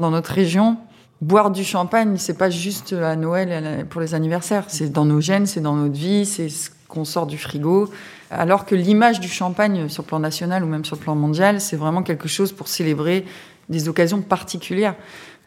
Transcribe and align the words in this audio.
Dans 0.00 0.10
notre 0.10 0.32
région, 0.32 0.78
boire 1.20 1.50
du 1.50 1.62
champagne, 1.62 2.14
c'est 2.16 2.38
pas 2.38 2.48
juste 2.48 2.94
à 2.94 3.16
Noël 3.16 3.86
pour 3.90 4.00
les 4.00 4.14
anniversaires. 4.14 4.64
C'est 4.68 4.90
dans 4.90 5.04
nos 5.04 5.20
gènes, 5.20 5.44
c'est 5.44 5.60
dans 5.60 5.76
notre 5.76 5.94
vie, 5.94 6.24
c'est 6.24 6.48
ce 6.48 6.70
qu'on 6.88 7.04
sort 7.04 7.26
du 7.26 7.36
frigo. 7.36 7.90
Alors 8.30 8.64
que 8.64 8.74
l'image 8.74 9.20
du 9.20 9.28
champagne 9.28 9.90
sur 9.90 10.02
le 10.02 10.06
plan 10.06 10.18
national 10.18 10.64
ou 10.64 10.66
même 10.66 10.86
sur 10.86 10.96
le 10.96 11.02
plan 11.02 11.14
mondial, 11.14 11.60
c'est 11.60 11.76
vraiment 11.76 12.02
quelque 12.02 12.28
chose 12.28 12.52
pour 12.52 12.66
célébrer 12.66 13.26
des 13.68 13.90
occasions 13.90 14.22
particulières. 14.22 14.94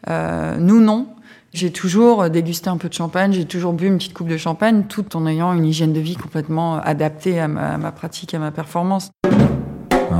Euh, 0.08 0.56
nous, 0.56 0.80
non. 0.80 1.08
J'ai 1.52 1.72
toujours 1.72 2.30
dégusté 2.30 2.70
un 2.70 2.76
peu 2.76 2.88
de 2.88 2.94
champagne, 2.94 3.32
j'ai 3.32 3.44
toujours 3.44 3.72
bu 3.72 3.86
une 3.88 3.98
petite 3.98 4.14
coupe 4.14 4.28
de 4.28 4.36
champagne, 4.36 4.84
tout 4.88 5.16
en 5.16 5.26
ayant 5.26 5.52
une 5.52 5.64
hygiène 5.64 5.92
de 5.92 6.00
vie 6.00 6.16
complètement 6.16 6.76
adaptée 6.76 7.40
à 7.40 7.48
ma, 7.48 7.74
à 7.74 7.78
ma 7.78 7.90
pratique, 7.90 8.34
à 8.34 8.38
ma 8.38 8.52
performance. 8.52 9.10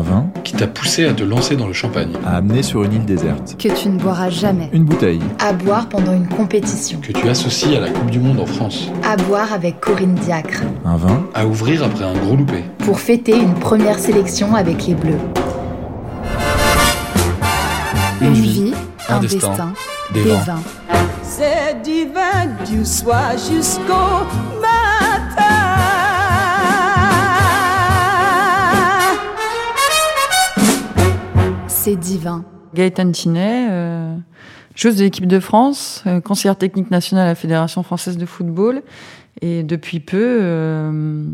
Un 0.04 0.10
vin 0.10 0.26
qui 0.42 0.52
t'a 0.54 0.66
poussé 0.66 1.06
à 1.06 1.14
te 1.14 1.22
lancer 1.22 1.56
dans 1.56 1.66
le 1.66 1.72
champagne, 1.72 2.12
à 2.26 2.36
amener 2.36 2.62
sur 2.62 2.82
une 2.82 2.92
île 2.92 3.04
déserte. 3.04 3.56
que 3.58 3.68
tu 3.68 3.88
ne 3.88 3.98
boiras 3.98 4.28
jamais. 4.28 4.68
Une 4.72 4.84
bouteille. 4.84 5.20
À 5.38 5.52
boire 5.52 5.88
pendant 5.88 6.12
une 6.12 6.28
compétition. 6.28 6.98
que 7.00 7.12
tu 7.12 7.28
associes 7.28 7.76
à 7.76 7.80
la 7.80 7.90
Coupe 7.90 8.10
du 8.10 8.18
Monde 8.18 8.40
en 8.40 8.46
France, 8.46 8.88
À 9.02 9.16
boire 9.16 9.52
avec 9.52 9.80
Corinne 9.80 10.14
Diacre. 10.14 10.62
Un 10.84 10.96
vin 10.96 11.24
à 11.32 11.46
ouvrir 11.46 11.82
après 11.82 12.04
un 12.04 12.14
gros 12.14 12.36
loupé, 12.36 12.64
Pour 12.80 12.98
fêter 13.00 13.36
une 13.38 13.54
première 13.54 13.98
sélection 13.98 14.54
avec 14.54 14.86
les 14.86 14.94
Bleus. 14.94 15.18
une 18.20 18.32
vie, 18.32 18.72
un 19.08 19.20
destin, 19.20 19.72
des 20.12 20.22
des 20.24 20.30
vins. 20.30 20.38
vins. 20.46 20.62
C'est 21.22 21.80
divin 21.82 22.46
du 22.68 22.84
soir 22.84 23.32
jusqu'au 23.32 23.92
matin. 24.60 24.73
C'est 31.84 31.96
divin. 31.96 32.46
Gaëtan 32.74 33.10
Tinet, 33.10 33.68
euh, 33.70 34.16
joueuse 34.74 34.96
de 34.96 35.04
l'équipe 35.04 35.26
de 35.26 35.38
France, 35.38 36.02
euh, 36.06 36.18
conseillère 36.18 36.56
technique 36.56 36.90
nationale 36.90 37.26
à 37.26 37.28
la 37.28 37.34
Fédération 37.34 37.82
française 37.82 38.16
de 38.16 38.24
football 38.24 38.82
et 39.42 39.62
depuis 39.62 40.00
peu 40.00 40.38
euh, 40.40 41.26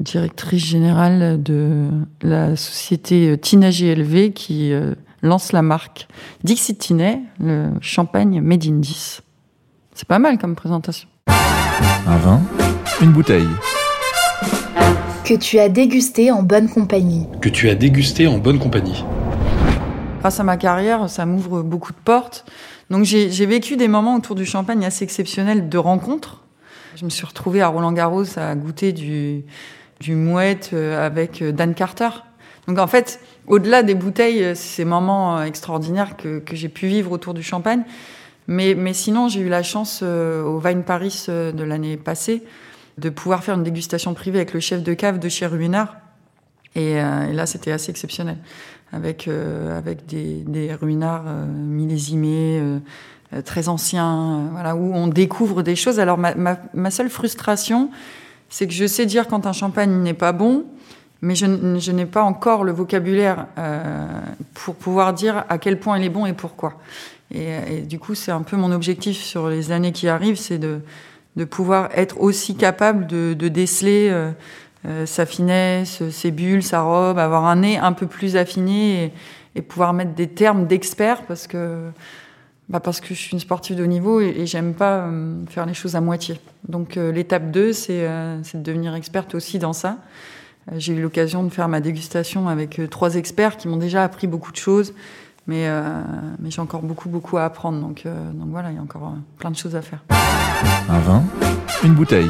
directrice 0.00 0.64
générale 0.64 1.40
de 1.40 1.90
la 2.22 2.56
société 2.56 3.38
Tina 3.38 3.70
GLV 3.70 4.32
qui 4.32 4.72
euh, 4.72 4.94
lance 5.22 5.52
la 5.52 5.62
marque 5.62 6.08
Dixit 6.42 6.76
Tinet, 6.76 7.20
le 7.38 7.68
champagne 7.80 8.40
Made 8.40 8.66
in 8.66 8.80
10. 8.80 9.22
C'est 9.94 10.08
pas 10.08 10.18
mal 10.18 10.38
comme 10.38 10.56
présentation. 10.56 11.08
Un 11.28 12.16
vin 12.16 12.40
Une 13.00 13.12
bouteille. 13.12 13.46
Que 15.24 15.34
tu 15.34 15.60
as 15.60 15.68
dégusté 15.68 16.32
en 16.32 16.42
bonne 16.42 16.68
compagnie. 16.68 17.28
que 17.40 17.48
tu 17.48 17.68
as 17.68 17.76
dégusté 17.76 18.26
en 18.26 18.38
bonne 18.38 18.58
compagnie. 18.58 19.04
Grâce 20.28 20.40
à 20.40 20.44
ma 20.44 20.58
carrière, 20.58 21.08
ça 21.08 21.24
m'ouvre 21.24 21.62
beaucoup 21.62 21.90
de 21.90 21.98
portes. 22.04 22.44
Donc 22.90 23.04
j'ai 23.04 23.46
vécu 23.46 23.78
des 23.78 23.88
moments 23.88 24.14
autour 24.14 24.36
du 24.36 24.44
champagne 24.44 24.84
assez 24.84 25.02
exceptionnels 25.02 25.70
de 25.70 25.78
rencontres. 25.78 26.42
Je 26.96 27.06
me 27.06 27.08
suis 27.08 27.24
retrouvée 27.24 27.62
à 27.62 27.68
Roland 27.68 27.92
Garros 27.92 28.38
à 28.38 28.54
goûter 28.54 28.92
du, 28.92 29.44
mouette 30.06 30.72
euh, 30.74 31.06
avec 31.06 31.40
euh, 31.40 31.50
Dan 31.50 31.72
Carter. 31.72 32.10
Donc 32.66 32.78
en 32.78 32.86
fait, 32.86 33.20
au-delà 33.46 33.82
des 33.82 33.94
bouteilles, 33.94 34.44
euh, 34.44 34.54
ces 34.54 34.84
moments 34.84 35.42
extraordinaires 35.42 36.14
que, 36.18 36.40
que 36.40 36.54
j'ai 36.54 36.68
pu 36.68 36.88
vivre 36.88 37.10
autour 37.10 37.32
du 37.32 37.42
champagne. 37.42 37.84
Mais, 38.48 38.76
sinon, 38.92 39.28
j'ai 39.28 39.40
eu 39.40 39.48
la 39.48 39.62
chance 39.62 40.02
au 40.02 40.60
Wine 40.62 40.82
Paris 40.82 41.24
de 41.28 41.62
l'année 41.62 41.96
passée 41.96 42.44
de 42.98 43.08
pouvoir 43.08 43.44
faire 43.44 43.54
une 43.54 43.62
dégustation 43.62 44.12
privée 44.12 44.40
avec 44.40 44.52
le 44.52 44.60
chef 44.60 44.82
de 44.82 44.92
cave 44.92 45.18
de 45.20 45.30
chez 45.30 45.46
Ruinard. 45.46 45.96
Et 46.74 46.94
là, 46.96 47.46
c'était 47.46 47.72
assez 47.72 47.90
exceptionnel 47.90 48.38
avec, 48.92 49.28
euh, 49.28 49.76
avec 49.76 50.06
des, 50.06 50.44
des 50.46 50.74
ruinards 50.74 51.24
euh, 51.26 51.46
millésimés, 51.46 52.60
euh, 52.60 52.78
très 53.44 53.68
anciens, 53.68 54.48
voilà, 54.52 54.74
où 54.74 54.94
on 54.94 55.06
découvre 55.06 55.62
des 55.62 55.76
choses. 55.76 56.00
Alors 56.00 56.16
ma, 56.16 56.34
ma, 56.34 56.58
ma 56.72 56.90
seule 56.90 57.10
frustration, 57.10 57.90
c'est 58.48 58.66
que 58.66 58.72
je 58.72 58.86
sais 58.86 59.04
dire 59.04 59.26
quand 59.28 59.46
un 59.46 59.52
champagne 59.52 60.02
n'est 60.02 60.14
pas 60.14 60.32
bon, 60.32 60.64
mais 61.20 61.34
je, 61.34 61.46
je 61.78 61.92
n'ai 61.92 62.06
pas 62.06 62.22
encore 62.22 62.64
le 62.64 62.72
vocabulaire 62.72 63.46
euh, 63.58 64.06
pour 64.54 64.76
pouvoir 64.76 65.12
dire 65.12 65.44
à 65.48 65.58
quel 65.58 65.78
point 65.78 65.98
il 65.98 66.04
est 66.04 66.10
bon 66.10 66.24
et 66.24 66.32
pourquoi. 66.32 66.78
Et, 67.34 67.48
et 67.70 67.80
du 67.82 67.98
coup, 67.98 68.14
c'est 68.14 68.32
un 68.32 68.40
peu 68.42 68.56
mon 68.56 68.72
objectif 68.72 69.18
sur 69.18 69.50
les 69.50 69.72
années 69.72 69.92
qui 69.92 70.08
arrivent, 70.08 70.38
c'est 70.38 70.58
de, 70.58 70.80
de 71.36 71.44
pouvoir 71.44 71.90
être 71.94 72.20
aussi 72.20 72.56
capable 72.56 73.06
de, 73.06 73.34
de 73.34 73.48
déceler 73.48 74.08
euh, 74.10 74.30
euh, 74.86 75.06
sa 75.06 75.26
finesse, 75.26 76.08
ses 76.10 76.30
bulles, 76.30 76.62
sa 76.62 76.82
robe, 76.82 77.18
avoir 77.18 77.46
un 77.46 77.56
nez 77.56 77.78
un 77.78 77.92
peu 77.92 78.06
plus 78.06 78.36
affiné 78.36 79.12
et, 79.54 79.62
pouvoir 79.62 79.92
mettre 79.92 80.14
des 80.14 80.28
termes 80.28 80.68
d'expert 80.68 81.24
parce 81.26 81.48
que 81.48 81.90
bah 82.68 82.78
parce 82.78 83.00
que 83.00 83.08
je 83.08 83.14
suis 83.14 83.32
une 83.32 83.40
sportive 83.40 83.76
de 83.76 83.82
haut 83.82 83.88
niveau 83.88 84.20
et, 84.20 84.46
j'aime 84.46 84.72
pas 84.72 84.98
euh, 84.98 85.34
faire 85.48 85.66
les 85.66 85.74
choses 85.74 85.96
à 85.96 86.00
moitié. 86.00 86.40
Donc 86.68 86.96
euh, 86.96 87.10
l'étape 87.10 87.50
2, 87.50 87.72
c'est 87.72 88.06
de 88.06 88.62
devenir 88.62 88.94
experte 88.94 89.34
aussi 89.34 89.58
dans 89.58 89.72
ça. 89.72 89.98
J'ai 90.76 90.92
eu 90.92 91.02
l'occasion 91.02 91.42
de 91.42 91.48
faire 91.48 91.66
ma 91.66 91.80
dégustation 91.80 92.46
avec 92.46 92.80
trois 92.88 93.16
experts 93.16 93.56
qui 93.56 93.66
m'ont 93.66 93.78
déjà 93.78 94.04
appris 94.04 94.28
beaucoup 94.28 94.52
de 94.52 94.58
choses, 94.58 94.92
mais, 95.48 95.66
j'ai 96.44 96.60
encore 96.60 96.82
beaucoup, 96.82 97.08
beaucoup 97.08 97.38
à 97.38 97.44
apprendre. 97.44 97.80
Donc, 97.80 98.04
voilà, 98.50 98.70
il 98.70 98.76
y 98.76 98.78
a 98.78 98.82
encore 98.82 99.14
plein 99.38 99.50
de 99.50 99.56
choses 99.56 99.74
à 99.74 99.80
faire. 99.80 100.04
Un 100.90 100.98
vin 100.98 101.24
Une 101.82 101.94
bouteille. 101.94 102.28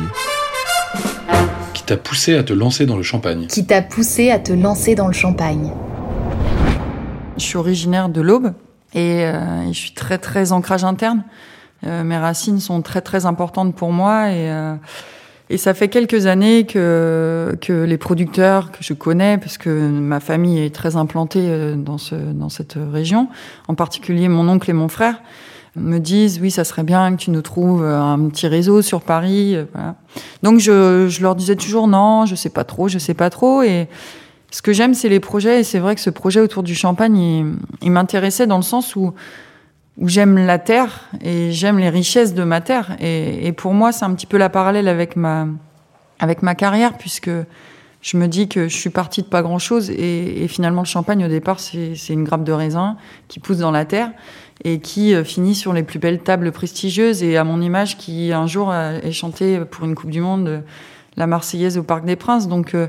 Qui 1.88 1.94
t'a 1.94 2.02
poussé 2.02 2.34
à 2.34 2.42
te 2.42 2.52
lancer 2.52 2.84
dans 2.84 2.98
le 2.98 3.02
champagne, 3.02 3.46
Qui 3.46 3.64
t'a 3.64 3.80
poussé 3.80 4.30
à 4.30 4.38
te 4.38 4.52
lancer 4.52 4.94
dans 4.94 5.06
le 5.06 5.14
champagne. 5.14 5.72
Je 7.38 7.42
suis 7.42 7.56
originaire 7.56 8.10
de 8.10 8.20
l'Aube 8.20 8.52
et, 8.92 9.24
euh, 9.24 9.62
et 9.62 9.72
je 9.72 9.78
suis 9.78 9.92
très 9.92 10.18
très 10.18 10.52
ancrage 10.52 10.84
interne. 10.84 11.24
Euh, 11.86 12.04
mes 12.04 12.18
racines 12.18 12.60
sont 12.60 12.82
très 12.82 13.00
très 13.00 13.24
importantes 13.24 13.74
pour 13.74 13.90
moi 13.90 14.28
et 14.28 14.50
euh, 14.50 14.74
et 15.48 15.56
ça 15.56 15.72
fait 15.72 15.88
quelques 15.88 16.26
années 16.26 16.66
que 16.66 17.56
que 17.62 17.84
les 17.84 17.96
producteurs 17.96 18.70
que 18.70 18.82
je 18.82 18.92
connais, 18.92 19.38
parce 19.38 19.56
que 19.56 19.70
ma 19.70 20.20
famille 20.20 20.60
est 20.60 20.74
très 20.74 20.96
implantée 20.96 21.74
dans 21.74 21.96
ce 21.96 22.16
dans 22.16 22.50
cette 22.50 22.76
région, 22.92 23.28
en 23.66 23.74
particulier 23.74 24.28
mon 24.28 24.46
oncle 24.46 24.68
et 24.68 24.74
mon 24.74 24.88
frère, 24.88 25.22
me 25.78 25.98
disent 25.98 26.38
oui 26.40 26.50
ça 26.50 26.64
serait 26.64 26.82
bien 26.82 27.16
que 27.16 27.22
tu 27.22 27.30
nous 27.30 27.42
trouves 27.42 27.84
un 27.84 28.28
petit 28.28 28.46
réseau 28.46 28.82
sur 28.82 29.02
Paris. 29.02 29.54
euh. 29.56 29.64
Donc 30.42 30.58
je 30.58 31.06
je 31.08 31.22
leur 31.22 31.34
disais 31.34 31.56
toujours 31.56 31.88
non, 31.88 32.26
je 32.26 32.34
sais 32.34 32.50
pas 32.50 32.64
trop, 32.64 32.88
je 32.88 32.98
sais 32.98 33.14
pas 33.14 33.30
trop 33.30 33.62
et 33.62 33.88
ce 34.50 34.62
que 34.62 34.72
j'aime, 34.72 34.94
c'est 34.94 35.10
les 35.10 35.20
projets, 35.20 35.60
et 35.60 35.62
c'est 35.62 35.78
vrai 35.78 35.94
que 35.94 36.00
ce 36.00 36.08
projet 36.08 36.40
autour 36.40 36.62
du 36.62 36.74
champagne, 36.74 37.18
il, 37.18 37.56
il 37.82 37.90
m'intéressait 37.90 38.46
dans 38.46 38.56
le 38.56 38.62
sens 38.62 38.96
où, 38.96 39.12
où 39.98 40.08
j'aime 40.08 40.38
la 40.38 40.58
terre 40.58 41.10
et 41.20 41.52
j'aime 41.52 41.78
les 41.78 41.90
richesses 41.90 42.32
de 42.32 42.44
ma 42.44 42.62
terre. 42.62 42.96
Et, 42.98 43.46
et 43.46 43.52
pour 43.52 43.74
moi, 43.74 43.92
c'est 43.92 44.06
un 44.06 44.14
petit 44.14 44.24
peu 44.24 44.38
la 44.38 44.48
parallèle 44.48 44.88
avec 44.88 45.16
ma, 45.16 45.48
avec 46.18 46.42
ma 46.42 46.54
carrière, 46.54 46.96
puisque 46.96 47.30
je 48.00 48.16
me 48.16 48.28
dis 48.28 48.48
que 48.48 48.68
je 48.68 48.76
suis 48.76 48.90
partie 48.90 49.22
de 49.22 49.26
pas 49.26 49.42
grand-chose, 49.42 49.90
et, 49.90 50.44
et 50.44 50.48
finalement, 50.48 50.82
le 50.82 50.86
champagne, 50.86 51.24
au 51.24 51.28
départ, 51.28 51.58
c'est 51.60 51.94
une 52.08 52.24
grappe 52.24 52.44
de 52.44 52.52
raisin 52.52 52.96
qui 53.28 53.40
pousse 53.40 53.58
dans 53.58 53.72
la 53.72 53.84
terre 53.84 54.12
et 54.64 54.80
qui 54.80 55.14
euh, 55.14 55.24
finit 55.24 55.54
sur 55.54 55.72
les 55.72 55.82
plus 55.82 55.98
belles 55.98 56.20
tables 56.20 56.50
prestigieuses, 56.52 57.22
et 57.22 57.36
à 57.36 57.44
mon 57.44 57.60
image, 57.60 57.96
qui 57.96 58.32
un 58.32 58.46
jour 58.46 58.70
a- 58.70 58.94
est 58.94 59.12
chanté 59.12 59.60
pour 59.70 59.84
une 59.84 59.94
Coupe 59.94 60.10
du 60.10 60.20
Monde 60.20 60.48
euh, 60.48 60.60
la 61.16 61.26
Marseillaise 61.26 61.78
au 61.78 61.82
Parc 61.82 62.04
des 62.04 62.16
Princes. 62.16 62.46
Donc, 62.48 62.74
euh, 62.74 62.86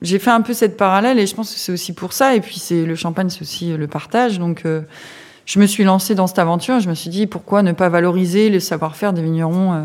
j'ai 0.00 0.18
fait 0.18 0.30
un 0.30 0.40
peu 0.40 0.54
cette 0.54 0.76
parallèle 0.76 1.18
et 1.18 1.26
je 1.26 1.34
pense 1.34 1.52
que 1.52 1.58
c'est 1.58 1.70
aussi 1.70 1.92
pour 1.92 2.12
ça. 2.12 2.34
Et 2.34 2.40
puis 2.40 2.58
c'est 2.58 2.86
le 2.86 2.94
champagne, 2.94 3.28
c'est 3.28 3.42
aussi 3.42 3.76
le 3.76 3.86
partage. 3.86 4.38
Donc 4.38 4.64
euh, 4.64 4.80
je 5.46 5.58
me 5.58 5.66
suis 5.66 5.84
lancée 5.84 6.14
dans 6.14 6.26
cette 6.26 6.38
aventure. 6.38 6.80
Je 6.80 6.88
me 6.88 6.94
suis 6.94 7.10
dit 7.10 7.26
pourquoi 7.26 7.62
ne 7.62 7.72
pas 7.72 7.88
valoriser 7.88 8.48
le 8.48 8.60
savoir-faire 8.60 9.12
des 9.12 9.22
vignerons 9.22 9.72
euh, 9.72 9.82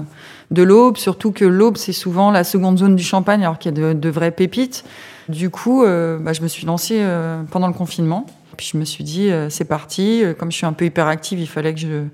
de 0.52 0.64
l'Aube, 0.64 0.98
surtout 0.98 1.32
que 1.32 1.46
l'Aube 1.46 1.78
c'est 1.78 1.94
souvent 1.94 2.32
la 2.32 2.44
seconde 2.44 2.78
zone 2.78 2.96
du 2.96 3.04
champagne 3.04 3.42
alors 3.44 3.58
qu'il 3.58 3.78
y 3.78 3.84
a 3.84 3.94
de, 3.94 4.10
vraies 4.10 4.32
pépites. 4.32 4.86
Du 5.30 5.50
coup, 5.50 5.84
euh, 5.84 6.18
bah, 6.20 6.34
je 6.34 6.42
me 6.42 6.48
suis 6.48 6.66
lancée 6.66 7.00
euh, 7.00 7.42
pendant 7.52 7.68
le 7.68 7.74
confinement. 7.74 8.26
Puis 8.56 8.70
je 8.74 8.78
me 8.78 8.86
suis 8.86 9.04
dit 9.04 9.30
c'est 9.50 9.66
parti. 9.66 10.24
Comme 10.40 10.52
je 10.52 10.58
suis 10.58 10.66
un 10.66 10.74
peu 10.74 10.86
hyperactive, 10.86 11.40
il 11.40 11.48
fallait 11.48 11.76
que 11.76 11.80
je 11.80 12.06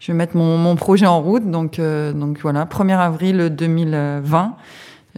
je 0.00 0.12
mette 0.12 0.34
mon, 0.34 0.56
mon 0.56 0.76
projet 0.76 1.04
en 1.04 1.20
route. 1.20 1.50
Donc 1.50 1.78
donc 1.78 2.38
voilà, 2.40 2.64
1er 2.64 2.96
avril 2.96 3.50
2020. 3.54 4.56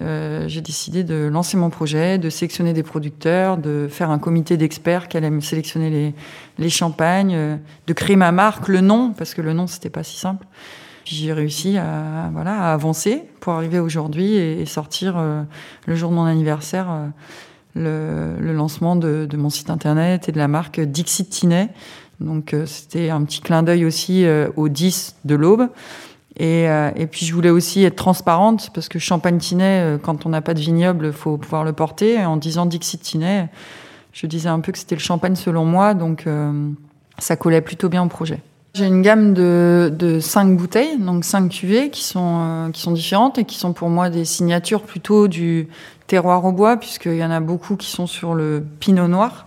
Euh, 0.02 0.46
j'ai 0.48 0.60
décidé 0.60 1.04
de 1.04 1.28
lancer 1.32 1.56
mon 1.56 1.70
projet, 1.70 2.18
de 2.18 2.28
sélectionner 2.30 2.72
des 2.72 2.82
producteurs, 2.82 3.56
de 3.56 3.88
faire 3.90 4.10
un 4.10 4.18
comité 4.18 4.56
d'experts 4.56 5.08
qui 5.08 5.16
allait 5.16 5.30
me 5.30 5.40
sélectionner 5.40 5.90
les, 5.90 6.14
les 6.58 6.70
champagnes, 6.70 7.34
euh, 7.34 7.56
de 7.86 7.92
créer 7.92 8.16
ma 8.16 8.32
marque, 8.32 8.68
le 8.68 8.80
nom, 8.80 9.12
parce 9.16 9.34
que 9.34 9.42
le 9.42 9.52
nom, 9.52 9.66
c'était 9.66 9.90
pas 9.90 10.02
si 10.02 10.18
simple. 10.18 10.46
J'ai 11.04 11.32
réussi 11.32 11.78
à, 11.78 12.30
voilà, 12.32 12.70
à 12.70 12.72
avancer 12.72 13.22
pour 13.40 13.52
arriver 13.52 13.78
aujourd'hui 13.78 14.34
et, 14.34 14.66
sortir 14.66 15.16
euh, 15.16 15.42
le 15.86 15.94
jour 15.94 16.10
de 16.10 16.16
mon 16.16 16.24
anniversaire 16.24 16.90
euh, 16.90 17.06
le, 17.76 18.40
le 18.40 18.52
lancement 18.52 18.96
de, 18.96 19.26
de, 19.30 19.36
mon 19.36 19.50
site 19.50 19.70
internet 19.70 20.28
et 20.28 20.32
de 20.32 20.38
la 20.38 20.48
marque 20.48 20.80
Dixit 20.80 21.30
Tinet. 21.30 21.70
Donc 22.20 22.54
euh, 22.54 22.66
c'était 22.66 23.10
un 23.10 23.22
petit 23.24 23.40
clin 23.40 23.62
d'œil 23.62 23.84
aussi 23.84 24.24
euh, 24.24 24.48
au 24.56 24.68
10 24.68 25.16
de 25.24 25.34
l'Aube. 25.34 25.68
Et, 26.38 26.68
euh, 26.68 26.90
et, 26.96 27.06
puis 27.06 27.24
je 27.24 27.32
voulais 27.34 27.50
aussi 27.50 27.84
être 27.84 27.96
transparente 27.96 28.70
parce 28.74 28.88
que 28.88 28.98
Champagne 28.98 29.38
Tinet, 29.38 29.98
quand 30.02 30.26
on 30.26 30.28
n'a 30.28 30.42
pas 30.42 30.52
de 30.52 30.60
vignoble, 30.60 31.12
faut 31.12 31.38
pouvoir 31.38 31.64
le 31.64 31.72
porter. 31.72 32.24
En 32.24 32.36
disant 32.36 32.66
Dixit 32.66 33.00
Tinet, 33.00 33.48
je 34.12 34.26
disais 34.26 34.50
un 34.50 34.60
peu 34.60 34.72
que 34.72 34.78
c'était 34.78 34.96
le 34.96 35.00
champagne 35.00 35.34
selon 35.34 35.64
moi, 35.64 35.94
donc 35.94 36.26
ça 37.18 37.36
collait 37.36 37.62
plutôt 37.62 37.88
bien 37.88 38.02
au 38.02 38.08
projet. 38.08 38.40
J'ai 38.76 38.84
une 38.84 39.00
gamme 39.00 39.32
de, 39.32 39.90
de 39.90 40.20
cinq 40.20 40.54
bouteilles, 40.54 40.98
donc 40.98 41.24
cinq 41.24 41.48
cuvées 41.48 41.88
qui 41.88 42.04
sont, 42.04 42.68
euh, 42.68 42.92
différentes 42.92 43.38
et 43.38 43.44
qui 43.44 43.56
sont 43.56 43.72
pour 43.72 43.88
moi 43.88 44.10
des 44.10 44.26
signatures 44.26 44.82
plutôt 44.82 45.28
du 45.28 45.68
terroir 46.06 46.44
au 46.44 46.52
bois, 46.52 46.76
puisqu'il 46.76 47.16
y 47.16 47.24
en 47.24 47.30
a 47.30 47.40
beaucoup 47.40 47.76
qui 47.76 47.90
sont 47.90 48.06
sur 48.06 48.34
le 48.34 48.62
pinot 48.78 49.08
noir. 49.08 49.46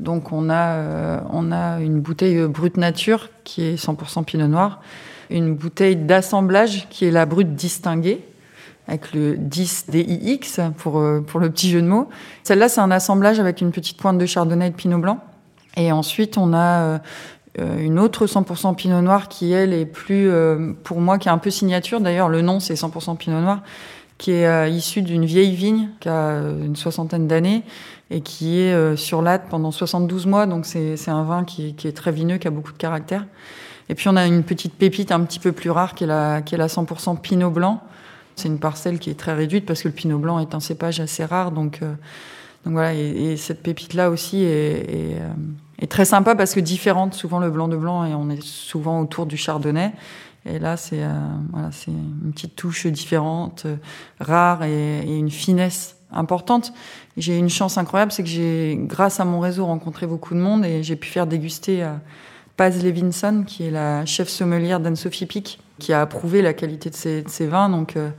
Donc 0.00 0.32
on 0.32 0.50
a, 0.50 0.74
euh, 0.74 1.20
on 1.30 1.50
a 1.50 1.80
une 1.80 2.00
bouteille 2.00 2.46
brute 2.46 2.76
nature 2.76 3.30
qui 3.42 3.62
est 3.62 3.82
100% 3.82 4.24
pinot 4.24 4.48
noir, 4.48 4.82
une 5.30 5.54
bouteille 5.54 5.96
d'assemblage 5.96 6.88
qui 6.90 7.04
est 7.04 7.10
la 7.10 7.26
brute 7.26 7.54
distinguée, 7.54 8.24
avec 8.86 9.12
le 9.12 9.36
10 9.36 9.86
DIX 9.90 10.60
pour, 10.78 10.98
euh, 10.98 11.20
pour 11.20 11.40
le 11.40 11.50
petit 11.50 11.70
jeu 11.70 11.82
de 11.82 11.86
mots. 11.86 12.08
Celle-là, 12.42 12.68
c'est 12.68 12.80
un 12.80 12.90
assemblage 12.90 13.38
avec 13.38 13.60
une 13.60 13.70
petite 13.70 13.98
pointe 13.98 14.18
de 14.18 14.26
chardonnay 14.26 14.68
et 14.68 14.70
de 14.70 14.74
pinot 14.74 14.98
blanc. 14.98 15.20
Et 15.76 15.92
ensuite, 15.92 16.38
on 16.38 16.54
a 16.54 17.00
euh, 17.58 17.78
une 17.78 17.98
autre 17.98 18.26
100% 18.26 18.74
Pinot 18.76 19.00
Noir 19.00 19.28
qui, 19.28 19.52
elle, 19.52 19.72
est 19.72 19.86
plus, 19.86 20.30
euh, 20.30 20.72
pour 20.84 21.00
moi, 21.00 21.18
qui 21.18 21.28
est 21.28 21.30
un 21.30 21.38
peu 21.38 21.50
signature. 21.50 22.00
D'ailleurs, 22.00 22.28
le 22.28 22.42
nom, 22.42 22.60
c'est 22.60 22.74
100% 22.74 23.16
Pinot 23.16 23.40
Noir, 23.40 23.62
qui 24.16 24.32
est 24.32 24.46
euh, 24.46 24.68
issu 24.68 25.02
d'une 25.02 25.24
vieille 25.24 25.54
vigne 25.54 25.88
qui 26.00 26.08
a 26.08 26.40
une 26.40 26.76
soixantaine 26.76 27.26
d'années 27.26 27.62
et 28.10 28.20
qui 28.20 28.60
est 28.60 28.72
euh, 28.72 28.96
sur 28.96 29.22
latte 29.22 29.48
pendant 29.48 29.70
72 29.70 30.26
mois. 30.26 30.46
Donc, 30.46 30.66
c'est 30.66 31.08
un 31.08 31.24
vin 31.24 31.44
qui, 31.44 31.74
qui, 31.74 31.88
est 31.88 31.92
très 31.92 32.12
vineux, 32.12 32.38
qui 32.38 32.48
a 32.48 32.50
beaucoup 32.50 32.72
de 32.72 32.78
caractère. 32.78 33.24
Et 33.88 33.94
puis, 33.94 34.08
on 34.08 34.16
a 34.16 34.26
une 34.26 34.42
petite 34.42 34.74
pépite 34.74 35.12
un 35.12 35.20
petit 35.20 35.38
peu 35.38 35.52
plus 35.52 35.70
rare 35.70 35.94
qui 35.94 36.04
est 36.04 36.06
la, 36.06 36.42
qui 36.42 36.54
est 36.54 36.58
la 36.58 36.66
100% 36.66 37.20
Pinot 37.20 37.50
Blanc. 37.50 37.82
C'est 38.36 38.48
une 38.48 38.58
parcelle 38.58 38.98
qui 38.98 39.10
est 39.10 39.18
très 39.18 39.34
réduite 39.34 39.66
parce 39.66 39.82
que 39.82 39.88
le 39.88 39.94
Pinot 39.94 40.18
Blanc 40.18 40.38
est 40.38 40.54
un 40.54 40.60
cépage 40.60 41.00
assez 41.00 41.24
rare. 41.24 41.50
Donc, 41.50 41.80
donc 41.80 42.72
voilà, 42.72 42.94
et, 42.94 43.32
et 43.32 43.36
cette 43.36 43.62
pépite-là 43.62 44.10
aussi 44.10 44.42
est, 44.42 45.16
est, 45.80 45.86
très 45.86 46.04
sympa 46.04 46.34
parce 46.34 46.54
que 46.54 46.60
différente. 46.60 47.14
Souvent 47.14 47.40
le 47.40 47.50
blanc 47.50 47.68
de 47.68 47.76
blanc 47.76 48.04
et 48.04 48.14
on 48.14 48.30
est 48.30 48.42
souvent 48.42 49.00
autour 49.00 49.26
du 49.26 49.36
chardonnay. 49.36 49.92
Et 50.48 50.58
là, 50.58 50.76
c'est 50.76 51.02
euh, 51.02 51.12
voilà, 51.52 51.70
une 51.86 52.32
petite 52.32 52.56
touche 52.56 52.86
différente, 52.86 53.64
euh, 53.66 53.76
rare 54.20 54.64
et, 54.64 55.00
une 55.00 55.30
finesse 55.30 55.96
importante. 56.10 56.72
J'ai 57.16 57.36
une 57.36 57.50
chance 57.50 57.76
incroyable, 57.76 58.12
c'est 58.12 58.22
que 58.22 58.28
j'ai, 58.28 58.78
grâce 58.80 59.20
à 59.20 59.24
mon 59.24 59.40
réseau, 59.40 59.66
rencontré 59.66 60.06
beaucoup 60.06 60.34
de 60.34 60.40
monde 60.40 60.64
et 60.64 60.82
j'ai 60.82 60.96
pu 60.96 61.08
faire 61.08 61.26
déguster 61.26 61.82
à 61.82 62.00
Paz 62.58 62.84
Levinson, 62.84 63.44
qui 63.46 63.64
est 63.64 63.70
la 63.70 64.04
chef 64.04 64.28
sommelière 64.28 64.80
d'Anne-Sophie 64.80 65.24
Pic, 65.24 65.60
qui 65.78 65.94
a 65.94 66.02
approuvé 66.02 66.42
la 66.42 66.52
qualité 66.52 66.90
de 66.90 66.94
ses, 66.94 67.46
vins. 67.46 67.70
Donc, 67.70 67.96
euh, 67.96 68.10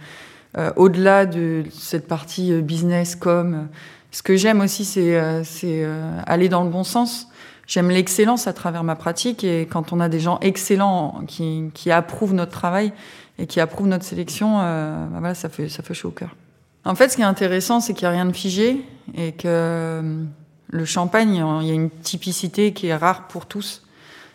euh, 0.57 0.71
au-delà 0.77 1.27
de 1.27 1.63
cette 1.71 2.07
partie 2.07 2.59
business, 2.63 3.15
com, 3.15 3.68
ce 4.12 4.24
que 4.24 4.36
j'aime 4.36 4.62
aussi, 4.62 4.86
c'est 4.86 5.19
euh, 5.19 5.44
euh, 5.63 6.21
aller 6.25 6.50
dans 6.50 6.63
le 6.63 6.69
bon 6.69 6.83
sens. 6.83 7.27
J'aime 7.68 7.89
l'excellence 7.89 8.47
à 8.47 8.53
travers 8.53 8.83
ma 8.83 8.95
pratique 8.95 9.44
et 9.44 9.68
quand 9.68 9.94
on 9.94 10.00
a 10.00 10.09
des 10.09 10.19
gens 10.19 10.39
excellents 10.39 11.21
qui, 11.27 11.92
approuvent 11.92 12.33
notre 12.33 12.51
travail 12.51 12.92
et 13.38 13.45
qui 13.45 13.59
approuvent 13.59 13.88
notre 13.88 14.03
sélection, 14.03 14.59
euh, 14.62 15.06
bah 15.21 15.35
ça 15.35 15.50
fait, 15.50 15.69
ça 15.69 15.83
fait 15.83 15.94
chaud 15.94 16.07
au 16.07 16.12
cœur. 16.12 16.35
En 16.83 16.95
fait, 16.95 17.09
ce 17.09 17.15
qui 17.15 17.21
est 17.21 17.25
intéressant, 17.25 17.80
c'est 17.80 17.94
qu'il 17.94 18.07
n'y 18.07 18.13
a 18.13 18.18
rien 18.18 18.25
de 18.25 18.33
figé 18.33 18.83
et 19.13 19.33
que 19.33 19.44
euh, 19.45 20.24
le 20.69 20.85
champagne, 20.85 21.35
il 21.62 21.68
y 21.68 21.71
a 21.71 21.75
une 21.75 21.92
typicité 21.92 22.74
qui 22.74 22.88
est 22.88 22.95
rare 22.95 23.27
pour 23.27 23.45
tous. 23.45 23.83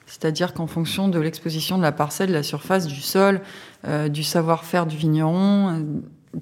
C'est-à-dire 0.06 0.52
qu'en 0.52 0.66
fonction 0.66 1.08
de 1.08 1.18
l'exposition 1.18 1.78
de 1.78 1.82
la 1.82 1.92
parcelle, 1.92 2.28
de 2.28 2.34
la 2.34 2.42
surface, 2.42 2.86
du 2.86 3.00
sol, 3.00 3.40
euh, 3.86 4.08
du 4.08 4.22
savoir-faire 4.22 4.86
du 4.86 4.96
vigneron, 4.96 5.84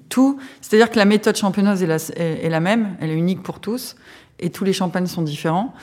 tout. 0.09 0.39
C'est-à-dire 0.61 0.89
que 0.89 0.97
la 0.97 1.05
méthode 1.05 1.35
champenoise 1.35 1.83
est 1.83 2.49
la, 2.49 2.59
même, 2.59 2.95
elle 2.99 3.11
est 3.11 3.15
unique 3.15 3.43
pour 3.43 3.59
tous, 3.59 3.95
et 4.39 4.49
tous 4.49 4.63
les 4.63 4.73
champagnes 4.73 5.07
sont 5.07 5.21
différents. 5.21 5.73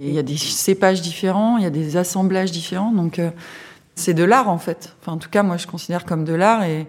Il 0.00 0.12
y 0.12 0.18
a 0.18 0.22
des 0.22 0.36
cépages 0.36 1.00
différents, 1.00 1.56
il 1.56 1.64
y 1.64 1.66
a 1.66 1.70
des 1.70 1.96
assemblages 1.96 2.52
différents, 2.52 2.92
donc 2.92 3.18
euh, 3.18 3.30
c'est 3.94 4.14
de 4.14 4.24
l'art 4.24 4.48
en 4.48 4.58
fait. 4.58 4.94
Enfin, 5.00 5.12
en 5.12 5.18
tout 5.18 5.30
cas, 5.30 5.42
moi 5.42 5.56
je 5.56 5.66
considère 5.66 6.04
comme 6.04 6.24
de 6.24 6.34
l'art, 6.34 6.64
et, 6.64 6.86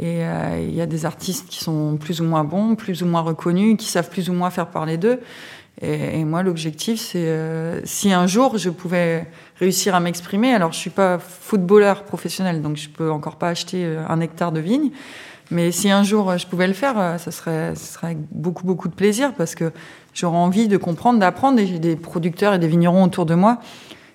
euh, 0.00 0.66
il 0.66 0.74
y 0.74 0.80
a 0.80 0.86
des 0.86 1.06
artistes 1.06 1.48
qui 1.48 1.62
sont 1.62 1.96
plus 1.96 2.20
ou 2.20 2.24
moins 2.24 2.44
bons, 2.44 2.76
plus 2.76 3.02
ou 3.02 3.06
moins 3.06 3.22
reconnus, 3.22 3.76
qui 3.78 3.86
savent 3.86 4.10
plus 4.10 4.28
ou 4.28 4.32
moins 4.32 4.50
faire 4.50 4.68
parler 4.68 4.98
d'eux. 4.98 5.20
Et, 5.82 6.24
moi, 6.24 6.42
l'objectif, 6.42 6.98
c'est 6.98 7.26
euh, 7.26 7.80
si 7.84 8.10
un 8.10 8.26
jour 8.26 8.56
je 8.56 8.70
pouvais 8.70 9.26
réussir 9.60 9.94
à 9.94 10.00
m'exprimer. 10.00 10.54
Alors, 10.54 10.72
je 10.72 10.78
suis 10.78 10.90
pas 10.90 11.18
footballeur 11.18 12.04
professionnel, 12.04 12.62
donc 12.62 12.76
je 12.76 12.88
peux 12.88 13.10
encore 13.10 13.36
pas 13.36 13.48
acheter 13.48 13.84
euh, 13.84 14.02
un 14.08 14.20
hectare 14.20 14.52
de 14.52 14.60
vigne. 14.60 14.90
Mais 15.50 15.70
si 15.70 15.90
un 15.90 16.02
jour 16.02 16.36
je 16.38 16.46
pouvais 16.46 16.66
le 16.66 16.72
faire, 16.72 16.98
euh, 16.98 17.18
ça 17.18 17.30
serait, 17.30 17.74
avec 18.02 18.18
beaucoup, 18.32 18.64
beaucoup 18.64 18.88
de 18.88 18.94
plaisir 18.94 19.34
parce 19.34 19.54
que 19.54 19.70
j'aurais 20.14 20.38
envie 20.38 20.66
de 20.66 20.76
comprendre, 20.78 21.18
d'apprendre. 21.18 21.60
J'ai 21.62 21.78
des 21.78 21.96
producteurs 21.96 22.54
et 22.54 22.58
des 22.58 22.68
vignerons 22.68 23.04
autour 23.04 23.26
de 23.26 23.34
moi 23.34 23.60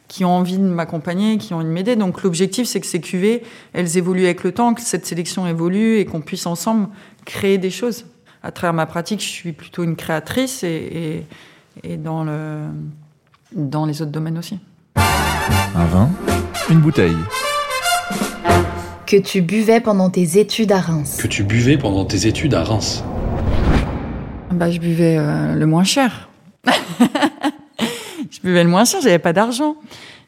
qui 0.08 0.26
ont 0.26 0.36
envie 0.36 0.58
de 0.58 0.64
m'accompagner, 0.64 1.38
qui 1.38 1.54
ont 1.54 1.58
envie 1.58 1.68
de 1.68 1.72
m'aider. 1.72 1.96
Donc 1.96 2.24
l'objectif, 2.24 2.68
c'est 2.68 2.82
que 2.82 2.86
ces 2.86 3.00
cuvées, 3.00 3.44
elles 3.72 3.98
évoluent 3.98 4.26
avec 4.26 4.44
le 4.44 4.52
temps, 4.52 4.74
que 4.74 4.82
cette 4.82 5.06
sélection 5.06 5.48
évolue 5.48 6.00
et 6.00 6.06
qu'on 6.06 6.20
puisse 6.20 6.48
ensemble 6.48 6.90
créer 7.24 7.58
des 7.58 7.70
choses. 7.70 8.06
À 8.44 8.52
travers 8.52 8.74
ma 8.74 8.86
pratique, 8.86 9.22
je 9.22 9.30
suis 9.30 9.54
plutôt 9.54 9.84
une 9.84 9.96
créatrice 9.96 10.64
et, 10.64 11.24
et 11.84 11.98
dans, 11.98 12.24
le, 12.24 12.68
dans 13.56 13.86
les 13.86 14.02
autres 14.02 14.12
domaines 14.12 14.38
aussi. 14.38 14.60
Un 14.96 15.86
vin, 15.86 16.10
une 16.70 16.80
bouteille 16.80 17.16
que 19.12 19.18
tu 19.18 19.42
buvais 19.42 19.82
pendant 19.82 20.10
tes 20.10 20.40
études 20.40 20.72
à 20.72 20.80
Reims. 20.80 21.18
Que 21.22 21.28
tu 21.28 21.44
buvais 21.44 21.78
pendant 21.78 22.06
tes 22.06 22.28
études 22.28 22.54
à 22.54 22.64
Reims. 22.64 23.04
Bah, 24.52 24.72
je 24.72 24.80
buvais 24.80 25.18
euh, 25.18 25.54
le 25.54 25.66
moins 25.66 25.84
cher. 25.84 26.30
je 26.66 28.40
buvais 28.42 28.64
le 28.64 28.70
moins 28.70 28.86
cher, 28.86 29.02
j'avais 29.02 29.20
pas 29.20 29.34
d'argent. 29.34 29.76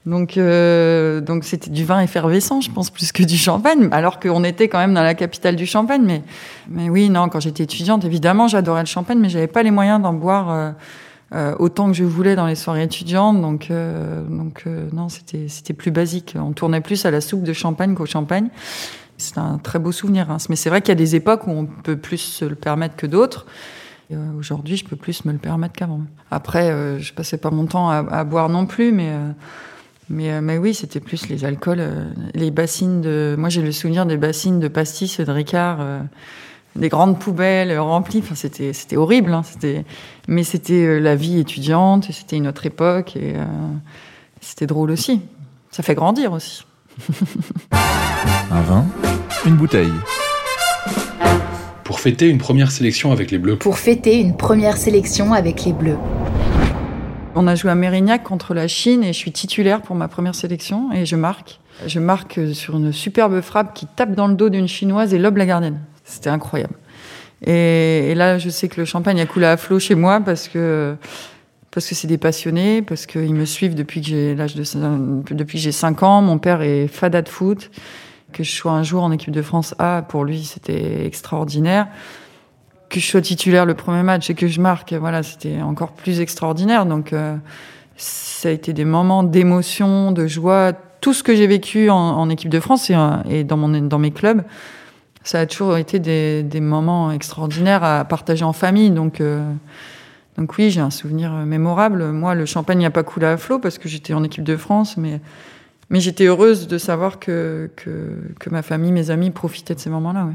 Donc, 0.05 0.35
euh, 0.35 1.21
donc 1.21 1.45
c'était 1.45 1.69
du 1.69 1.85
vin 1.85 2.01
effervescent, 2.01 2.59
je 2.59 2.69
pense, 2.71 2.89
plus 2.89 3.13
que 3.13 3.23
du 3.23 3.37
champagne, 3.37 3.87
alors 3.93 4.19
qu'on 4.19 4.43
était 4.43 4.67
quand 4.67 4.79
même 4.79 4.93
dans 4.93 5.03
la 5.03 5.13
capitale 5.13 5.55
du 5.55 5.65
champagne. 5.65 6.03
Mais, 6.03 6.21
mais 6.67 6.89
oui, 6.89 7.09
non, 7.09 7.29
quand 7.29 7.39
j'étais 7.39 7.63
étudiante, 7.63 8.03
évidemment, 8.03 8.49
j'adorais 8.49 8.81
le 8.81 8.87
champagne, 8.87 9.19
mais 9.19 9.29
j'avais 9.29 9.47
pas 9.47 9.63
les 9.63 9.71
moyens 9.71 10.01
d'en 10.01 10.11
boire 10.11 10.51
euh, 10.51 10.71
euh, 11.33 11.55
autant 11.57 11.87
que 11.87 11.93
je 11.93 12.03
voulais 12.03 12.35
dans 12.35 12.45
les 12.45 12.55
soirées 12.55 12.83
étudiantes. 12.83 13.41
Donc, 13.41 13.71
euh, 13.71 14.23
euh, 14.67 14.89
non, 14.91 15.07
c'était 15.09 15.73
plus 15.73 15.91
basique. 15.91 16.35
On 16.39 16.51
tournait 16.51 16.81
plus 16.81 17.05
à 17.05 17.11
la 17.11 17.21
soupe 17.21 17.43
de 17.43 17.53
champagne 17.53 17.95
qu'au 17.95 18.05
champagne. 18.05 18.49
C'est 19.17 19.37
un 19.39 19.57
très 19.57 19.79
beau 19.79 19.91
souvenir. 19.91 20.29
Hein. 20.29 20.37
Mais 20.49 20.55
c'est 20.55 20.69
vrai 20.69 20.81
qu'il 20.81 20.89
y 20.89 20.93
a 20.93 20.95
des 20.95 21.15
époques 21.15 21.47
où 21.47 21.51
on 21.51 21.65
peut 21.65 21.97
plus 21.97 22.17
se 22.17 22.45
le 22.45 22.55
permettre 22.55 22.95
que 22.95 23.07
d'autres. 23.07 23.45
Aujourd'hui, 24.37 24.77
je 24.77 24.85
peux 24.85 24.95
plus 24.95 25.25
me 25.25 25.31
le 25.31 25.39
permettre 25.39 25.73
qu'avant. 25.73 26.01
Après, 26.29 26.99
je 26.99 27.13
passais 27.13 27.37
pas 27.37 27.49
mon 27.49 27.65
temps 27.65 27.89
à, 27.89 28.23
boire 28.25 28.47
non 28.47 28.67
plus, 28.67 28.91
mais 28.91 30.57
oui, 30.59 30.75
c'était 30.75 30.99
plus 30.99 31.27
les 31.29 31.45
alcools, 31.45 31.83
les 32.35 32.51
bassines 32.51 33.01
de. 33.01 33.33
Moi, 33.39 33.49
j'ai 33.49 33.63
le 33.63 33.71
souvenir 33.71 34.05
des 34.05 34.17
bassines 34.17 34.59
de 34.59 34.67
pastis 34.67 35.19
de 35.19 35.31
Ricard 35.31 35.79
des 36.75 36.89
grandes 36.89 37.19
poubelles 37.19 37.77
remplies. 37.77 38.19
Enfin, 38.19 38.35
c'était 38.35 38.73
c'était 38.73 38.97
horrible. 38.97 39.33
Hein. 39.33 39.43
C'était 39.43 39.85
mais 40.27 40.43
c'était 40.43 40.85
euh, 40.85 40.99
la 40.99 41.15
vie 41.15 41.39
étudiante. 41.39 42.07
C'était 42.11 42.37
une 42.37 42.47
autre 42.47 42.65
époque 42.65 43.15
et 43.15 43.33
euh, 43.35 43.45
c'était 44.41 44.67
drôle 44.67 44.91
aussi. 44.91 45.21
Ça 45.71 45.83
fait 45.83 45.95
grandir 45.95 46.33
aussi. 46.33 46.65
Un 48.51 48.61
vin, 48.61 48.85
une 49.45 49.55
bouteille. 49.55 49.91
Pour 51.83 51.99
fêter 51.99 52.29
une 52.29 52.37
première 52.37 52.71
sélection 52.71 53.11
avec 53.11 53.31
les 53.31 53.37
Bleus. 53.37 53.57
Pour 53.57 53.77
fêter 53.77 54.19
une 54.19 54.37
première 54.37 54.77
sélection 54.77 55.33
avec 55.33 55.65
les 55.65 55.73
Bleus. 55.73 55.97
On 57.35 57.47
a 57.47 57.55
joué 57.55 57.71
à 57.71 57.75
Mérignac 57.75 58.23
contre 58.23 58.53
la 58.53 58.67
Chine 58.67 59.03
et 59.03 59.07
je 59.07 59.17
suis 59.17 59.31
titulaire 59.31 59.81
pour 59.81 59.95
ma 59.95 60.07
première 60.07 60.35
sélection 60.35 60.91
et 60.93 61.05
je 61.05 61.15
marque. 61.15 61.59
Je 61.87 61.99
marque 61.99 62.39
sur 62.53 62.77
une 62.77 62.91
superbe 62.91 63.41
frappe 63.41 63.73
qui 63.73 63.87
tape 63.87 64.13
dans 64.13 64.27
le 64.27 64.35
dos 64.35 64.49
d'une 64.49 64.67
chinoise 64.67 65.13
et 65.13 65.19
lobe 65.19 65.37
la 65.37 65.47
gardienne. 65.47 65.79
C'était 66.03 66.29
incroyable. 66.29 66.75
Et, 67.45 68.13
là, 68.15 68.37
je 68.37 68.49
sais 68.49 68.69
que 68.69 68.79
le 68.79 68.85
champagne 68.85 69.19
a 69.19 69.25
coulé 69.25 69.45
à 69.45 69.57
flot 69.57 69.79
chez 69.79 69.95
moi 69.95 70.21
parce 70.21 70.47
que 70.47 70.95
parce 71.71 71.87
que 71.87 71.95
c'est 71.95 72.07
des 72.07 72.19
passionnés, 72.19 72.83
parce 72.83 73.07
qu'ils 73.07 73.33
me 73.33 73.45
suivent 73.45 73.73
depuis 73.73 73.99
que 74.01 74.07
j'ai 74.07 74.35
l'âge 74.35 74.55
de 74.55 74.63
depuis 75.33 75.57
j'ai 75.57 75.71
5 75.71 76.03
ans. 76.03 76.21
Mon 76.21 76.37
père 76.37 76.61
est 76.61 76.87
fada 76.87 77.21
de 77.21 77.29
foot. 77.29 77.71
Que 78.31 78.43
je 78.43 78.51
sois 78.51 78.71
un 78.71 78.83
jour 78.83 79.03
en 79.03 79.11
équipe 79.11 79.31
de 79.31 79.41
France 79.41 79.75
A, 79.79 80.03
pour 80.07 80.23
lui, 80.23 80.43
c'était 80.43 81.05
extraordinaire. 81.05 81.87
que 82.89 82.99
je 82.99 83.05
sois 83.05 83.21
titulaire 83.21 83.65
le 83.65 83.73
premier 83.73 84.03
match 84.03 84.29
et 84.29 84.35
que 84.35 84.47
je 84.47 84.61
marque, 84.61 84.93
voilà, 84.93 85.23
c'était 85.23 85.61
encore 85.61 85.91
plus 85.91 86.19
extraordinaire. 86.19 86.85
Donc, 86.85 87.11
euh, 87.11 87.35
ça 87.97 88.49
a 88.49 88.51
été 88.51 88.73
des 88.73 88.85
moments 88.85 89.23
d'émotion, 89.23 90.11
de 90.11 90.27
joie, 90.27 90.73
tout 91.01 91.13
ce 91.13 91.23
que 91.23 91.35
j'ai 91.35 91.47
vécu 91.47 91.89
en, 91.89 91.97
en, 91.97 92.29
équipe 92.29 92.49
de 92.49 92.59
France 92.59 92.89
et, 92.89 92.95
et, 93.29 93.43
dans, 93.43 93.57
mon, 93.57 93.81
dans 93.81 93.99
mes 93.99 94.11
clubs. 94.11 94.43
Ça 95.23 95.39
a 95.39 95.45
toujours 95.45 95.77
été 95.77 95.99
des, 95.99 96.59
moments 96.59 97.11
extraordinaires 97.11 97.83
à 97.83 98.03
partager 98.05 98.43
en 98.43 98.53
famille. 98.53 98.91
Donc, 98.91 99.21
euh, 99.21 99.41
donc 100.37 100.57
oui, 100.57 100.69
j'ai 100.69 100.81
un 100.81 100.89
souvenir 100.89 101.31
mémorable. 101.31 102.11
Moi, 102.11 102.35
le 102.35 102.45
champagne 102.45 102.81
n'a 102.81 102.91
pas 102.91 103.03
coulé 103.03 103.25
à 103.25 103.37
flot 103.37 103.59
parce 103.59 103.77
que 103.77 103.87
j'étais 103.87 104.13
en 104.13 104.23
équipe 104.23 104.43
de 104.43 104.57
France, 104.57 104.97
mais, 104.97 105.21
mais 105.89 105.99
j'étais 105.99 106.25
heureuse 106.25 106.67
de 106.67 106.77
savoir 106.77 107.19
que, 107.19 107.69
que, 107.75 108.49
ma 108.49 108.61
famille, 108.61 108.91
mes 108.91 109.11
amis 109.11 109.31
profitaient 109.31 109.75
de 109.75 109.79
ces 109.79 109.89
moments-là. 109.89 110.27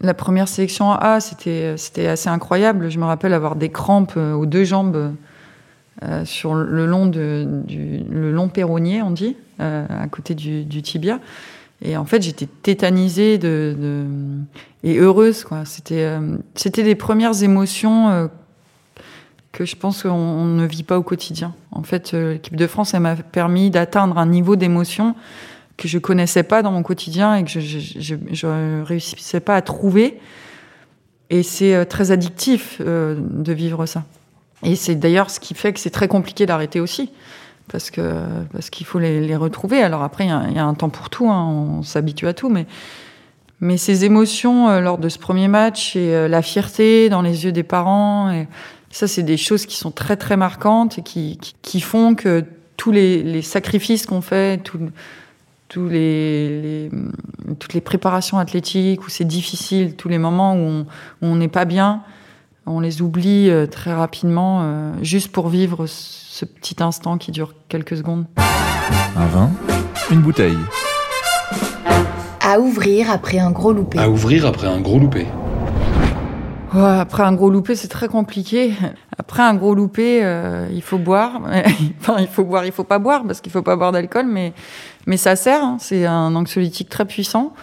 La 0.00 0.14
première 0.14 0.48
sélection 0.48 0.90
A, 0.92 1.20
c'était 1.20 2.06
assez 2.06 2.28
incroyable. 2.28 2.90
Je 2.90 2.98
me 2.98 3.04
rappelle 3.04 3.32
avoir 3.32 3.56
des 3.56 3.70
crampes 3.70 4.16
aux 4.16 4.44
deux 4.44 4.64
jambes 4.64 5.14
euh, 6.02 6.24
sur 6.24 6.54
le 6.54 6.86
long 6.86 7.06
de, 7.06 7.46
du 7.64 8.00
le 8.10 8.32
long 8.32 8.48
péronnier, 8.48 9.00
on 9.00 9.12
dit, 9.12 9.36
euh, 9.60 9.86
à 9.88 10.08
côté 10.08 10.34
du, 10.34 10.82
tibia. 10.82 11.20
Et 11.82 11.96
en 11.96 12.04
fait, 12.04 12.22
j'étais 12.22 12.46
tétanisée 12.46 13.38
et 14.82 14.98
heureuse. 14.98 15.44
C'était 15.64 16.04
euh, 16.04 16.36
c'était 16.54 16.82
des 16.82 16.94
premières 16.94 17.42
émotions 17.42 18.08
euh, 18.08 18.26
que 19.52 19.64
je 19.64 19.76
pense 19.76 20.02
qu'on 20.02 20.44
ne 20.44 20.66
vit 20.66 20.82
pas 20.82 20.98
au 20.98 21.02
quotidien. 21.02 21.54
En 21.72 21.82
fait, 21.82 22.14
euh, 22.14 22.34
l'équipe 22.34 22.56
de 22.56 22.66
France, 22.66 22.94
elle 22.94 23.00
m'a 23.00 23.16
permis 23.16 23.70
d'atteindre 23.70 24.18
un 24.18 24.26
niveau 24.26 24.56
d'émotion 24.56 25.14
que 25.76 25.88
je 25.88 25.98
connaissais 25.98 26.44
pas 26.44 26.62
dans 26.62 26.70
mon 26.70 26.82
quotidien 26.82 27.34
et 27.34 27.44
que 27.44 27.50
je, 27.50 27.60
je, 27.60 28.00
je, 28.00 28.14
je 28.30 28.82
réussissais 28.82 29.40
pas 29.40 29.56
à 29.56 29.62
trouver. 29.62 30.20
Et 31.30 31.42
c'est 31.42 31.84
très 31.86 32.10
addictif 32.10 32.80
euh, 32.80 33.16
de 33.18 33.52
vivre 33.52 33.86
ça. 33.86 34.04
Et 34.62 34.76
c'est 34.76 34.94
d'ailleurs 34.94 35.30
ce 35.30 35.40
qui 35.40 35.54
fait 35.54 35.72
que 35.72 35.80
c'est 35.80 35.90
très 35.90 36.08
compliqué 36.08 36.46
d'arrêter 36.46 36.80
aussi. 36.80 37.10
Parce 37.68 37.90
que 37.90 38.22
parce 38.52 38.70
qu'il 38.70 38.86
faut 38.86 38.98
les, 38.98 39.36
retrouver. 39.36 39.82
Alors 39.82 40.02
après, 40.02 40.24
il 40.26 40.54
y, 40.54 40.58
a 40.58 40.64
un 40.64 40.74
temps 40.74 40.90
pour 40.90 41.10
tout, 41.10 41.30
hein, 41.30 41.44
on 41.44 41.82
s'habitue 41.82 42.26
à 42.26 42.34
tout, 42.34 42.48
mais 42.48 42.66
mais 43.60 43.78
ces 43.78 44.04
émotions 44.04 44.68
euh, 44.68 44.80
lors 44.80 44.98
de 44.98 45.08
ce 45.08 45.18
premier 45.18 45.48
match 45.48 45.96
et 45.96 46.14
euh, 46.14 46.28
la 46.28 46.42
fierté 46.42 47.08
dans 47.08 47.22
les 47.22 47.44
yeux 47.44 47.52
des 47.52 47.62
parents, 47.62 48.44
ça, 48.90 49.08
c'est 49.08 49.22
des 49.22 49.36
choses 49.36 49.66
qui 49.66 49.76
sont 49.76 49.90
très 49.90 50.16
très 50.16 50.36
marquantes 50.36 50.98
et 50.98 51.02
qui 51.02 51.38
qui, 51.62 51.80
font 51.80 52.14
que 52.14 52.44
tous 52.76 52.92
les, 52.92 53.42
sacrifices 53.42 54.06
qu'on 54.06 54.20
fait, 54.20 54.62
tout, 54.62 55.88
les, 55.88 56.90
toutes 57.58 57.74
les 57.74 57.80
préparations 57.80 58.38
athlétiques 58.38 59.04
où 59.06 59.08
c'est 59.08 59.24
difficile, 59.24 59.96
tous 59.96 60.08
les 60.08 60.18
moments 60.18 60.56
où 60.56 60.84
on 61.22 61.36
n'est 61.36 61.48
pas 61.48 61.64
bien, 61.64 62.02
on 62.66 62.80
les 62.80 63.02
oublie 63.02 63.50
euh, 63.50 63.66
très 63.66 63.92
rapidement 63.92 64.60
euh, 64.62 64.92
juste 65.02 65.30
pour 65.32 65.48
vivre 65.48 65.86
ce 65.86 66.44
petit 66.44 66.82
instant 66.82 67.18
qui 67.18 67.30
dure 67.30 67.54
quelques 67.68 67.96
secondes. 67.96 68.24
Un 69.16 69.26
vin, 69.26 69.50
une 70.10 70.20
bouteille. 70.20 70.56
À 72.40 72.60
ouvrir 72.60 73.10
après 73.10 73.38
un 73.38 73.50
gros 73.50 73.72
loupé. 73.72 73.98
À 73.98 74.08
ouvrir 74.08 74.46
après 74.46 74.66
un 74.66 74.80
gros 74.80 74.98
loupé. 74.98 75.26
Après 76.72 77.22
un 77.22 77.32
gros 77.32 77.50
loupé, 77.50 77.76
c'est 77.76 77.88
très 77.88 78.08
compliqué. 78.08 78.72
Après 79.16 79.44
un 79.44 79.54
gros 79.54 79.76
loupé, 79.76 80.24
euh, 80.24 80.66
il 80.72 80.82
faut 80.82 80.98
boire. 80.98 81.40
enfin, 82.00 82.16
il 82.18 82.26
faut 82.26 82.42
boire, 82.42 82.66
il 82.66 82.72
faut 82.72 82.82
pas 82.82 82.98
boire 82.98 83.22
parce 83.24 83.40
qu'il 83.40 83.52
faut 83.52 83.62
pas 83.62 83.76
boire 83.76 83.92
d'alcool, 83.92 84.26
mais 84.26 84.52
mais 85.06 85.16
ça 85.16 85.36
sert. 85.36 85.62
Hein. 85.62 85.76
C'est 85.78 86.04
un 86.04 86.34
anxiolytique 86.34 86.88
très 86.88 87.04
puissant. 87.04 87.54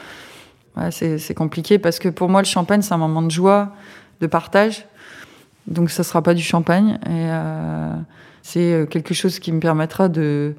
Ouais, 0.77 0.91
c'est 0.91 1.33
compliqué 1.33 1.77
parce 1.77 1.99
que 1.99 2.07
pour 2.07 2.29
moi, 2.29 2.41
le 2.41 2.47
champagne, 2.47 2.81
c'est 2.81 2.93
un 2.93 2.97
moment 2.97 3.21
de 3.21 3.31
joie, 3.31 3.73
de 4.21 4.27
partage. 4.27 4.85
Donc, 5.67 5.89
ça 5.89 6.03
sera 6.03 6.21
pas 6.21 6.33
du 6.33 6.43
champagne. 6.43 6.99
Euh, 7.07 7.93
c'est 8.41 8.87
quelque 8.89 9.13
chose 9.13 9.39
qui 9.39 9.51
me 9.51 9.59
permettra 9.59 10.09
de 10.09 10.55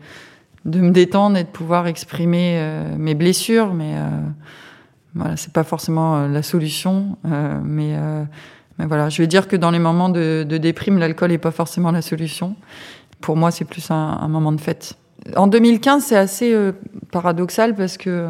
de 0.65 0.81
me 0.81 0.91
détendre 0.91 1.37
et 1.37 1.45
de 1.45 1.49
pouvoir 1.49 1.87
exprimer 1.87 2.57
euh, 2.59 2.97
mes 2.97 3.15
blessures, 3.15 3.75
mais 3.75 3.97
euh, 3.97 4.09
voilà, 5.15 5.37
c'est 5.37 5.53
pas 5.53 5.65
forcément 5.65 6.17
euh, 6.17 6.29
la 6.29 6.43
solution, 6.43 7.17
euh, 7.27 7.59
mais, 7.65 7.97
euh, 7.97 8.25
mais 8.79 8.87
voilà, 8.87 9.09
je 9.09 9.21
vais 9.21 9.27
dire 9.27 9.49
que 9.49 9.57
dans 9.57 9.71
les 9.71 9.79
moments 9.79 10.09
de, 10.09 10.45
déprime, 10.45 10.99
l'alcool 10.99 11.33
est 11.33 11.39
pas 11.39 11.51
forcément 11.51 11.91
la 11.91 12.03
solution. 12.03 12.55
Pour 13.21 13.37
moi, 13.37 13.51
c'est 13.51 13.65
plus 13.65 13.91
un, 13.91 14.29
moment 14.29 14.53
de 14.53 14.61
fête. 14.61 14.95
En 15.37 15.47
2015, 15.47 16.05
c'est 16.05 16.17
assez 16.17 16.53
euh, 16.53 16.73
paradoxal 17.13 17.75
parce 17.75 17.97
que 17.97 18.29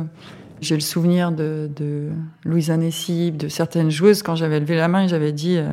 j'ai 0.63 0.77
le 0.77 0.81
souvenir 0.81 1.33
de, 1.33 1.69
de 1.75 2.09
Louise 2.45 2.71
Anessib, 2.71 3.37
de 3.37 3.49
certaines 3.49 3.91
joueuses 3.91 4.23
quand 4.23 4.37
j'avais 4.37 4.61
levé 4.61 4.77
la 4.77 4.87
main 4.87 5.05
et 5.05 5.09
j'avais 5.09 5.33
dit 5.33 5.57
euh, 5.57 5.69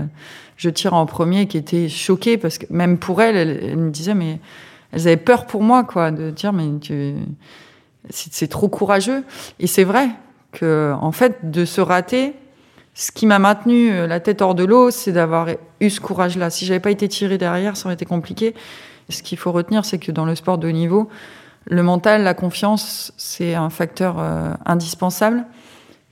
je 0.58 0.70
tire 0.70 0.96
en 0.96 1.06
premier, 1.06 1.48
qui 1.48 1.58
étaient 1.58 1.88
choquées 1.88 2.38
parce 2.38 2.58
que 2.58 2.66
même 2.72 2.98
pour 2.98 3.22
elles, 3.22 3.38
elles, 3.38 3.78
me 3.78 3.92
disaient 3.92 4.16
mais 4.16 4.40
elles 4.92 5.08
avaient 5.08 5.18
peur 5.18 5.46
pour 5.46 5.62
moi 5.62 5.84
quoi 5.84 6.10
de 6.10 6.32
dire 6.32 6.54
mais 6.54 6.80
tu 6.82 7.14
c'est 8.10 8.48
trop 8.48 8.68
courageux. 8.68 9.24
Et 9.60 9.68
c'est 9.68 9.84
vrai 9.84 10.10
que 10.52 10.94
en 11.00 11.12
fait 11.12 11.52
de 11.52 11.66
se 11.66 11.82
rater 11.82 12.34
ce 12.96 13.12
qui 13.12 13.28
m'a 13.28 13.38
maintenu 13.38 13.92
euh, 13.92 14.08
la 14.08 14.20
tête 14.20 14.42
hors 14.42 14.56
de 14.56 14.64
l'eau 14.64 14.90
c'est 14.90 15.12
d'avoir 15.12 15.50
eu 15.80 15.90
ce 15.92 16.02
courage 16.02 16.36
là 16.36 16.50
si 16.50 16.66
j'avais 16.66 16.80
pas 16.80 16.92
été 16.92 17.08
tiré 17.08 17.38
derrière 17.38 17.78
ça 17.78 17.86
aurait 17.86 17.94
été 17.94 18.06
compliqué. 18.06 18.56
Ce 19.10 19.22
qu'il 19.22 19.38
faut 19.38 19.52
retenir 19.52 19.86
c'est 19.86 20.00
que 20.00 20.12
dans 20.12 20.26
le 20.26 20.34
sport 20.34 20.58
de 20.58 20.68
haut 20.68 20.72
niveau 20.72 21.10
le 21.70 21.84
mental 21.84 22.24
la 22.24 22.34
confiance 22.34 23.14
c'est 23.18 23.56
un 23.56 23.70
facteur 23.70 24.18
euh, 24.20 24.54
indispensable 24.66 25.46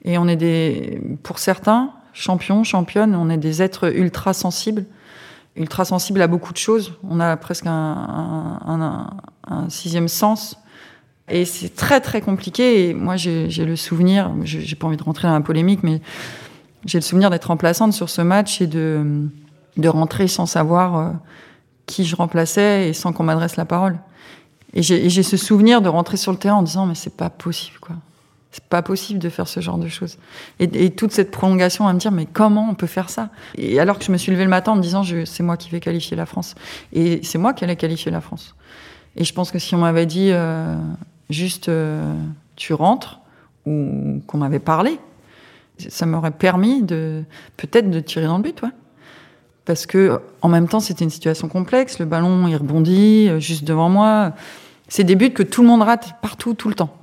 et 0.05 0.17
on 0.17 0.27
est 0.27 0.35
des 0.35 1.01
pour 1.23 1.39
certains 1.39 1.91
champions 2.13 2.63
championnes 2.63 3.15
on 3.15 3.29
est 3.29 3.37
des 3.37 3.61
êtres 3.61 3.93
ultra 3.93 4.33
sensibles 4.33 4.85
ultra 5.57 5.85
sensible 5.85 6.21
à 6.21 6.27
beaucoup 6.27 6.53
de 6.53 6.57
choses. 6.57 6.93
On 7.03 7.19
a 7.19 7.35
presque 7.35 7.65
un 7.65 9.09
sixième 9.69 10.07
sens. 10.07 10.57
Et 11.29 11.43
c'est 11.43 11.75
très 11.75 11.99
très 11.99 12.21
compliqué. 12.21 12.89
Et 12.89 12.93
moi, 12.93 13.17
j'ai 13.17 13.47
le 13.47 13.75
souvenir, 13.75 14.31
j'ai 14.43 14.75
pas 14.75 14.87
envie 14.87 14.97
de 14.97 15.03
rentrer 15.03 15.27
dans 15.27 15.33
la 15.33 15.41
polémique, 15.41 15.83
mais 15.83 16.01
j'ai 16.85 16.99
le 16.99 17.03
souvenir 17.03 17.29
d'être 17.29 17.45
remplaçante 17.45 17.91
sur 17.91 18.09
ce 18.09 18.21
match 18.21 18.61
et 18.61 18.67
de, 18.67 19.27
de 19.75 19.89
rentrer 19.89 20.27
sans 20.27 20.45
savoir 20.45 20.95
euh, 20.95 21.09
qui 21.85 22.05
je 22.05 22.15
remplaçais 22.15 22.87
et 22.89 22.93
sans 22.93 23.11
qu'on 23.11 23.23
m'adresse 23.23 23.57
la 23.57 23.65
parole. 23.65 23.97
Et 24.73 24.81
j'ai 24.81 25.23
ce 25.23 25.37
souvenir 25.37 25.81
de 25.81 25.89
rentrer 25.89 26.17
sur 26.17 26.31
le 26.31 26.37
terrain 26.37 26.57
en 26.57 26.63
disant 26.63 26.85
mais 26.85 26.95
c'est 26.95 27.15
pas 27.15 27.29
possible 27.29 27.79
quoi. 27.79 27.95
C'est 28.51 28.63
pas 28.63 28.81
possible 28.81 29.19
de 29.19 29.29
faire 29.29 29.47
ce 29.47 29.59
genre 29.59 29.77
de 29.77 29.87
choses. 29.87 30.17
Et, 30.59 30.89
toute 30.89 31.11
cette 31.11 31.29
prolongation 31.29 31.87
à 31.87 31.93
me 31.93 31.99
dire, 31.99 32.11
mais 32.11 32.25
comment 32.25 32.67
on 32.69 32.73
peut 32.73 32.87
faire 32.87 33.09
ça? 33.09 33.29
Et 33.55 33.79
alors 33.79 33.99
que 33.99 34.05
je 34.05 34.11
me 34.11 34.17
suis 34.17 34.31
levé 34.31 34.45
le 34.45 34.49
matin 34.49 34.71
en 34.71 34.77
me 34.77 34.81
disant, 34.81 35.03
c'est 35.25 35.43
moi 35.43 35.57
qui 35.57 35.69
vais 35.69 35.79
qualifier 35.79 36.17
la 36.17 36.25
France. 36.25 36.55
Et 36.91 37.19
c'est 37.23 37.37
moi 37.37 37.53
qui 37.53 37.65
allais 37.65 37.75
qualifier 37.75 38.11
la 38.11 38.19
France. 38.19 38.55
Et 39.15 39.25
je 39.25 39.33
pense 39.33 39.51
que 39.51 39.59
si 39.59 39.75
on 39.75 39.79
m'avait 39.79 40.07
dit, 40.07 40.29
euh, 40.31 40.75
juste, 41.29 41.69
euh, 41.69 42.15
tu 42.55 42.73
rentres, 42.73 43.19
ou 43.67 44.23
qu'on 44.25 44.37
m'avait 44.37 44.59
parlé, 44.59 44.97
ça 45.89 46.05
m'aurait 46.05 46.31
permis 46.31 46.81
de, 46.81 47.23
peut-être 47.57 47.91
de 47.91 47.99
tirer 47.99 48.25
dans 48.25 48.37
le 48.37 48.43
but, 48.43 48.61
ouais. 48.63 48.69
Parce 49.67 49.85
que, 49.85 50.21
en 50.41 50.47
même 50.47 50.69
temps, 50.69 50.79
c'était 50.79 51.03
une 51.03 51.09
situation 51.09 51.49
complexe. 51.49 51.99
Le 51.99 52.05
ballon, 52.05 52.47
il 52.47 52.55
rebondit 52.55 53.27
euh, 53.27 53.41
juste 53.41 53.65
devant 53.65 53.89
moi. 53.89 54.31
C'est 54.87 55.03
des 55.03 55.15
buts 55.15 55.33
que 55.33 55.43
tout 55.43 55.61
le 55.61 55.67
monde 55.67 55.81
rate 55.81 56.15
partout, 56.21 56.53
tout 56.53 56.69
le 56.69 56.73
temps. 56.73 56.95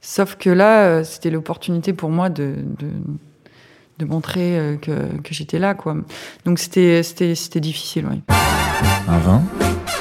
Sauf 0.00 0.36
que 0.36 0.48
là, 0.48 0.86
euh, 0.86 1.04
c'était 1.04 1.28
l'opportunité 1.28 1.92
pour 1.92 2.08
moi 2.08 2.30
de, 2.30 2.54
de, 2.78 2.88
de 3.98 4.04
montrer 4.06 4.58
euh, 4.58 4.76
que, 4.76 4.92
que 5.22 5.34
j'étais 5.34 5.58
là, 5.58 5.74
quoi. 5.74 5.94
Donc 6.46 6.58
c'était, 6.58 7.02
c'était, 7.02 7.34
c'était 7.34 7.60
difficile, 7.60 8.06
oui. 8.10 8.22
Un 9.06 9.18
vin, 9.18 9.42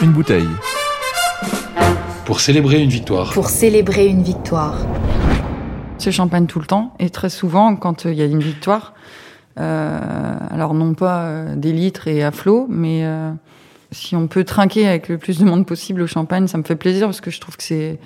une 0.01 0.13
bouteille. 0.13 0.47
Pour 2.23 2.39
célébrer 2.39 2.81
une 2.81 2.89
victoire. 2.89 3.33
Pour 3.33 3.49
célébrer 3.49 4.07
une 4.07 4.23
victoire. 4.23 4.77
C'est 5.97 6.13
champagne 6.13 6.47
tout 6.47 6.61
le 6.61 6.65
temps, 6.65 6.93
et 6.99 7.09
très 7.09 7.29
souvent, 7.29 7.75
quand 7.75 8.05
il 8.05 8.13
y 8.13 8.21
a 8.21 8.25
une 8.25 8.39
victoire, 8.39 8.93
alors 9.55 10.73
non 10.73 10.93
pas 10.93 11.23
euh, 11.23 11.55
des 11.55 11.73
litres 11.73 12.07
et 12.07 12.23
à 12.23 12.31
flot, 12.31 12.67
mais 12.69 13.05
euh, 13.05 13.31
si 13.91 14.15
on 14.15 14.27
peut 14.27 14.43
trinquer 14.43 14.87
avec 14.87 15.09
le 15.09 15.17
plus 15.17 15.39
de 15.39 15.45
monde 15.45 15.65
possible 15.65 16.01
au 16.01 16.07
champagne, 16.07 16.47
ça 16.47 16.57
me 16.57 16.63
fait 16.63 16.75
plaisir 16.75 17.07
parce 17.07 17.21
que 17.21 17.31
je 17.31 17.39
trouve 17.39 17.57
que 17.57 17.63
c'est 17.63 17.99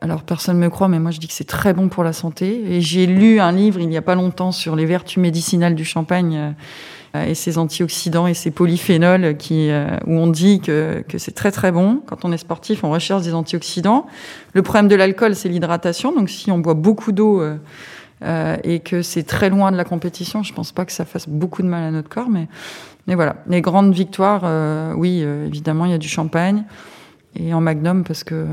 alors 0.00 0.22
personne 0.22 0.56
ne 0.56 0.62
me 0.62 0.70
croit, 0.70 0.88
mais 0.88 0.98
moi 0.98 1.10
je 1.10 1.18
dis 1.18 1.28
que 1.28 1.34
c'est 1.34 1.44
très 1.44 1.74
bon 1.74 1.88
pour 1.88 2.04
la 2.04 2.14
santé. 2.14 2.74
Et 2.74 2.80
j'ai 2.80 3.06
lu 3.06 3.38
un 3.38 3.52
livre 3.52 3.80
il 3.80 3.88
n'y 3.88 3.98
a 3.98 4.02
pas 4.02 4.14
longtemps 4.14 4.52
sur 4.52 4.74
les 4.74 4.86
vertus 4.86 5.18
médicinales 5.18 5.74
du 5.74 5.84
champagne 5.84 6.54
euh, 7.16 7.26
et 7.26 7.34
ses 7.34 7.58
antioxydants 7.58 8.26
et 8.26 8.32
ses 8.32 8.50
polyphénols, 8.50 9.36
qui, 9.36 9.68
euh, 9.70 9.88
où 10.06 10.12
on 10.12 10.26
dit 10.26 10.60
que, 10.60 11.04
que 11.06 11.18
c'est 11.18 11.32
très 11.32 11.50
très 11.50 11.70
bon. 11.70 12.02
Quand 12.06 12.24
on 12.24 12.32
est 12.32 12.38
sportif, 12.38 12.82
on 12.82 12.90
recherche 12.90 13.22
des 13.22 13.34
antioxydants. 13.34 14.06
Le 14.54 14.62
problème 14.62 14.88
de 14.88 14.94
l'alcool, 14.94 15.34
c'est 15.34 15.50
l'hydratation. 15.50 16.14
Donc 16.14 16.30
si 16.30 16.50
on 16.50 16.58
boit 16.58 16.74
beaucoup 16.74 17.12
d'eau 17.12 17.42
euh, 17.42 17.56
euh, 18.22 18.56
et 18.64 18.80
que 18.80 19.02
c'est 19.02 19.22
très 19.22 19.50
loin 19.50 19.72
de 19.72 19.76
la 19.76 19.84
compétition, 19.84 20.42
je 20.42 20.52
pense 20.52 20.72
pas 20.72 20.84
que 20.84 20.92
ça 20.92 21.04
fasse 21.04 21.28
beaucoup 21.28 21.62
de 21.62 21.68
mal 21.68 21.84
à 21.84 21.90
notre 21.90 22.08
corps. 22.08 22.28
Mais, 22.28 22.48
mais 23.06 23.14
voilà, 23.14 23.36
les 23.48 23.60
grandes 23.60 23.92
victoires, 23.92 24.42
euh, 24.44 24.92
oui, 24.94 25.20
évidemment, 25.20 25.84
il 25.84 25.90
y 25.90 25.94
a 25.94 25.98
du 25.98 26.08
champagne 26.08 26.64
et 27.36 27.54
en 27.54 27.60
magnum 27.60 28.04
parce 28.04 28.24
que 28.24 28.46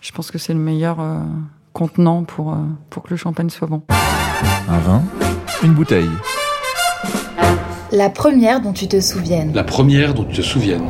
je 0.00 0.12
pense 0.12 0.30
que 0.30 0.38
c'est 0.38 0.54
le 0.54 0.58
meilleur 0.58 0.98
euh, 1.00 1.18
contenant 1.74 2.24
pour, 2.24 2.52
euh, 2.52 2.56
pour 2.88 3.02
que 3.02 3.10
le 3.10 3.16
champagne 3.16 3.50
soit 3.50 3.68
bon. 3.68 3.82
Un 4.68 4.78
vin, 4.78 5.02
une 5.62 5.74
bouteille. 5.74 6.08
La 7.92 8.08
première 8.08 8.62
dont 8.62 8.72
tu 8.72 8.88
te 8.88 8.98
souviennes. 9.00 9.52
La 9.52 9.64
première 9.64 10.14
dont 10.14 10.24
tu 10.24 10.36
te 10.36 10.42
souviennes. 10.42 10.86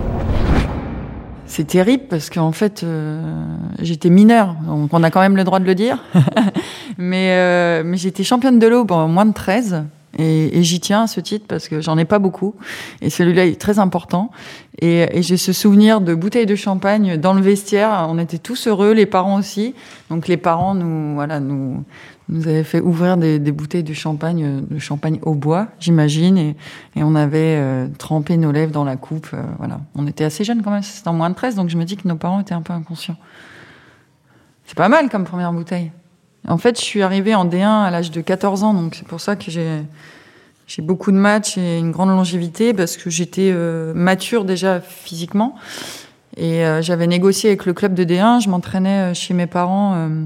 C'est 1.46 1.66
terrible 1.66 2.04
parce 2.08 2.30
qu'en 2.30 2.52
fait, 2.52 2.84
euh, 2.84 3.20
j'étais 3.80 4.10
mineure, 4.10 4.54
donc 4.64 4.90
on 4.92 5.02
a 5.02 5.10
quand 5.10 5.20
même 5.20 5.36
le 5.36 5.42
droit 5.42 5.58
de 5.58 5.64
le 5.64 5.74
dire. 5.74 5.98
mais 7.00 7.32
euh, 7.32 7.82
mais 7.84 7.96
j'étais 7.96 8.24
championne 8.24 8.58
de 8.58 8.66
l'Aube 8.66 8.92
en 8.92 9.08
moins 9.08 9.26
de 9.26 9.32
13. 9.32 9.84
Et, 10.18 10.58
et 10.58 10.62
j'y 10.64 10.80
tiens 10.80 11.02
à 11.02 11.06
ce 11.06 11.20
titre 11.20 11.46
parce 11.46 11.68
que 11.68 11.80
j'en 11.80 11.96
ai 11.96 12.04
pas 12.04 12.18
beaucoup. 12.18 12.54
Et 13.00 13.10
celui-là 13.10 13.46
est 13.46 13.60
très 13.60 13.78
important. 13.78 14.32
Et, 14.80 15.06
et 15.16 15.22
j'ai 15.22 15.36
ce 15.36 15.52
souvenir 15.52 16.00
de 16.00 16.14
bouteilles 16.14 16.46
de 16.46 16.56
champagne 16.56 17.16
dans 17.16 17.32
le 17.32 17.40
vestiaire. 17.40 18.06
On 18.08 18.18
était 18.18 18.38
tous 18.38 18.66
heureux, 18.66 18.92
les 18.92 19.06
parents 19.06 19.38
aussi. 19.38 19.74
Donc 20.10 20.26
les 20.26 20.36
parents 20.36 20.74
nous, 20.74 21.14
voilà, 21.14 21.38
nous, 21.38 21.84
nous 22.28 22.48
avaient 22.48 22.64
fait 22.64 22.80
ouvrir 22.80 23.16
des, 23.18 23.38
des 23.38 23.52
bouteilles 23.52 23.84
de 23.84 23.94
champagne, 23.94 24.64
de 24.68 24.78
champagne 24.80 25.20
au 25.22 25.34
bois, 25.34 25.68
j'imagine. 25.78 26.36
Et, 26.36 26.56
et 26.96 27.04
on 27.04 27.14
avait 27.14 27.56
euh, 27.58 27.86
trempé 27.96 28.36
nos 28.36 28.50
lèvres 28.50 28.72
dans 28.72 28.84
la 28.84 28.96
coupe. 28.96 29.28
euh, 29.32 29.42
voilà. 29.58 29.80
On 29.94 30.08
était 30.08 30.24
assez 30.24 30.42
jeunes 30.42 30.62
quand 30.62 30.72
même. 30.72 30.82
C'était 30.82 31.08
en 31.08 31.14
moins 31.14 31.30
de 31.30 31.36
13. 31.36 31.54
Donc 31.54 31.68
je 31.68 31.76
me 31.76 31.84
dis 31.84 31.96
que 31.96 32.08
nos 32.08 32.16
parents 32.16 32.40
étaient 32.40 32.54
un 32.54 32.62
peu 32.62 32.72
inconscients. 32.72 33.16
C'est 34.66 34.76
pas 34.76 34.88
mal 34.88 35.08
comme 35.08 35.24
première 35.24 35.52
bouteille. 35.52 35.92
En 36.48 36.58
fait, 36.58 36.78
je 36.78 36.84
suis 36.84 37.02
arrivée 37.02 37.34
en 37.34 37.44
D1 37.44 37.84
à 37.84 37.90
l'âge 37.90 38.10
de 38.10 38.20
14 38.20 38.64
ans, 38.64 38.74
donc 38.74 38.94
c'est 38.94 39.06
pour 39.06 39.20
ça 39.20 39.36
que 39.36 39.50
j'ai 39.50 39.82
j'ai 40.66 40.82
beaucoup 40.82 41.10
de 41.10 41.16
matchs 41.16 41.58
et 41.58 41.78
une 41.78 41.90
grande 41.90 42.10
longévité 42.10 42.72
parce 42.72 42.96
que 42.96 43.10
j'étais 43.10 43.50
euh, 43.52 43.92
mature 43.92 44.44
déjà 44.44 44.80
physiquement 44.80 45.56
et 46.36 46.64
euh, 46.64 46.80
j'avais 46.80 47.06
négocié 47.06 47.50
avec 47.50 47.66
le 47.66 47.72
club 47.72 47.94
de 47.94 48.04
D1. 48.04 48.42
Je 48.42 48.48
m'entraînais 48.48 49.10
euh, 49.10 49.14
chez 49.14 49.34
mes 49.34 49.46
parents 49.46 49.94
euh, 49.94 50.24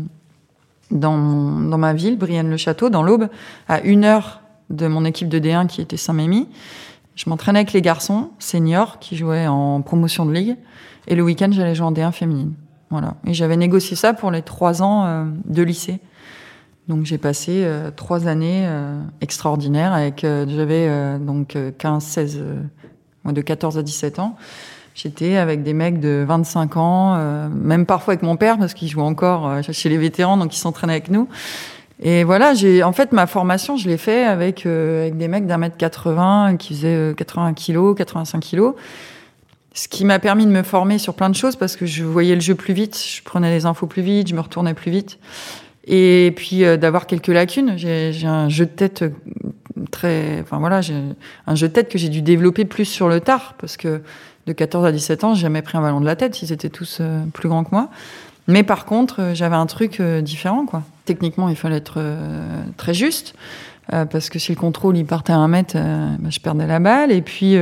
dans, 0.90 1.16
dans 1.16 1.78
ma 1.78 1.94
ville, 1.94 2.18
Brienne-le-Château, 2.18 2.90
dans 2.90 3.02
l'Aube, 3.02 3.28
à 3.68 3.80
une 3.80 4.04
heure 4.04 4.40
de 4.70 4.86
mon 4.86 5.04
équipe 5.04 5.28
de 5.28 5.38
D1 5.38 5.66
qui 5.66 5.80
était 5.80 5.96
Saint-Mémy. 5.96 6.48
Je 7.16 7.28
m'entraînais 7.30 7.60
avec 7.60 7.72
les 7.72 7.82
garçons 7.82 8.30
seniors 8.38 8.98
qui 8.98 9.16
jouaient 9.16 9.46
en 9.46 9.82
promotion 9.82 10.26
de 10.26 10.32
ligue 10.32 10.56
et 11.06 11.14
le 11.14 11.22
week-end 11.22 11.50
j'allais 11.52 11.74
jouer 11.74 11.86
en 11.86 11.92
D1 11.92 12.12
féminine. 12.12 12.54
Voilà. 12.90 13.14
Et 13.26 13.34
j'avais 13.34 13.56
négocié 13.56 13.96
ça 13.96 14.14
pour 14.14 14.30
les 14.30 14.42
trois 14.42 14.82
ans 14.82 15.04
euh, 15.04 15.24
de 15.46 15.62
lycée. 15.62 16.00
Donc 16.88 17.06
j'ai 17.06 17.18
passé 17.18 17.62
euh, 17.64 17.90
trois 17.90 18.28
années 18.28 18.66
euh, 18.66 19.00
extraordinaires 19.22 19.94
avec 19.94 20.20
j'avais 20.20 21.18
donc 21.18 21.56
euh, 21.56 21.70
15 21.76 22.04
16 22.04 22.38
euh, 22.38 22.60
moi 23.24 23.32
de 23.32 23.40
14 23.40 23.78
à 23.78 23.82
17 23.82 24.18
ans. 24.18 24.36
J'étais 24.94 25.36
avec 25.36 25.64
des 25.64 25.72
mecs 25.72 25.98
de 25.98 26.24
25 26.26 26.76
ans, 26.76 27.14
euh, 27.16 27.48
même 27.48 27.84
parfois 27.84 28.12
avec 28.12 28.22
mon 28.22 28.36
père 28.36 28.58
parce 28.58 28.74
qu'il 28.74 28.88
jouait 28.88 29.02
encore 29.02 29.48
euh, 29.48 29.60
chez 29.72 29.88
les 29.88 29.98
vétérans 29.98 30.36
donc 30.36 30.54
il 30.54 30.58
s'entraînait 30.58 30.92
avec 30.92 31.10
nous. 31.10 31.28
Et 32.00 32.22
voilà, 32.22 32.54
j'ai 32.54 32.82
en 32.82 32.92
fait 32.92 33.12
ma 33.12 33.26
formation, 33.26 33.76
je 33.76 33.88
l'ai 33.88 33.96
fait 33.96 34.24
avec 34.24 34.66
euh, 34.66 35.02
avec 35.02 35.16
des 35.16 35.26
mecs 35.26 35.46
d'un 35.46 35.58
mètre 35.58 35.76
80 35.76 36.56
qui 36.58 36.74
faisaient 36.74 37.12
euh, 37.12 37.14
80 37.14 37.54
kilos, 37.54 37.96
85 37.96 38.40
kilos. 38.40 38.74
Ce 39.76 39.88
qui 39.88 40.04
m'a 40.04 40.20
permis 40.20 40.46
de 40.46 40.52
me 40.52 40.62
former 40.62 40.98
sur 40.98 41.14
plein 41.14 41.28
de 41.28 41.34
choses 41.34 41.56
parce 41.56 41.74
que 41.74 41.84
je 41.84 42.04
voyais 42.04 42.36
le 42.36 42.40
jeu 42.40 42.54
plus 42.54 42.72
vite, 42.72 42.96
je 42.96 43.22
prenais 43.24 43.50
les 43.50 43.66
infos 43.66 43.88
plus 43.88 44.02
vite, 44.02 44.28
je 44.28 44.34
me 44.36 44.40
retournais 44.40 44.72
plus 44.72 44.92
vite. 44.92 45.18
Et 45.86 46.32
puis 46.36 46.64
euh, 46.64 46.76
d'avoir 46.76 47.08
quelques 47.08 47.28
lacunes. 47.28 47.74
J'ai 47.76 48.24
un 48.24 48.48
jeu 48.48 48.66
de 48.66 48.70
tête 48.70 49.02
euh, 49.02 49.10
très, 49.90 50.40
enfin 50.40 50.58
voilà, 50.58 50.80
j'ai 50.80 50.94
un 51.48 51.54
jeu 51.56 51.66
de 51.66 51.72
tête 51.72 51.88
que 51.88 51.98
j'ai 51.98 52.08
dû 52.08 52.22
développer 52.22 52.64
plus 52.64 52.84
sur 52.84 53.08
le 53.08 53.20
tard 53.20 53.54
parce 53.58 53.76
que 53.76 54.00
de 54.46 54.52
14 54.52 54.86
à 54.86 54.92
17 54.92 55.24
ans, 55.24 55.34
j'ai 55.34 55.42
jamais 55.42 55.60
pris 55.60 55.76
un 55.76 55.80
ballon 55.80 56.00
de 56.00 56.06
la 56.06 56.14
tête. 56.14 56.40
Ils 56.40 56.52
étaient 56.52 56.70
tous 56.70 56.98
euh, 57.00 57.24
plus 57.32 57.48
grands 57.48 57.64
que 57.64 57.70
moi. 57.72 57.90
Mais 58.46 58.62
par 58.62 58.84
contre, 58.84 59.30
j'avais 59.34 59.56
un 59.56 59.66
truc 59.66 60.02
différent, 60.02 60.66
quoi. 60.66 60.82
Techniquement, 61.06 61.48
il 61.48 61.56
fallait 61.56 61.78
être 61.78 61.98
très 62.76 62.92
juste 62.92 63.34
parce 63.88 64.28
que 64.28 64.38
si 64.38 64.52
le 64.52 64.58
contrôle 64.58 64.98
il 64.98 65.06
partait 65.06 65.32
à 65.32 65.38
un 65.38 65.48
mètre, 65.48 65.78
bah, 65.78 66.28
je 66.28 66.40
perdais 66.40 66.66
la 66.66 66.78
balle. 66.78 67.10
Et 67.10 67.22
puis, 67.22 67.56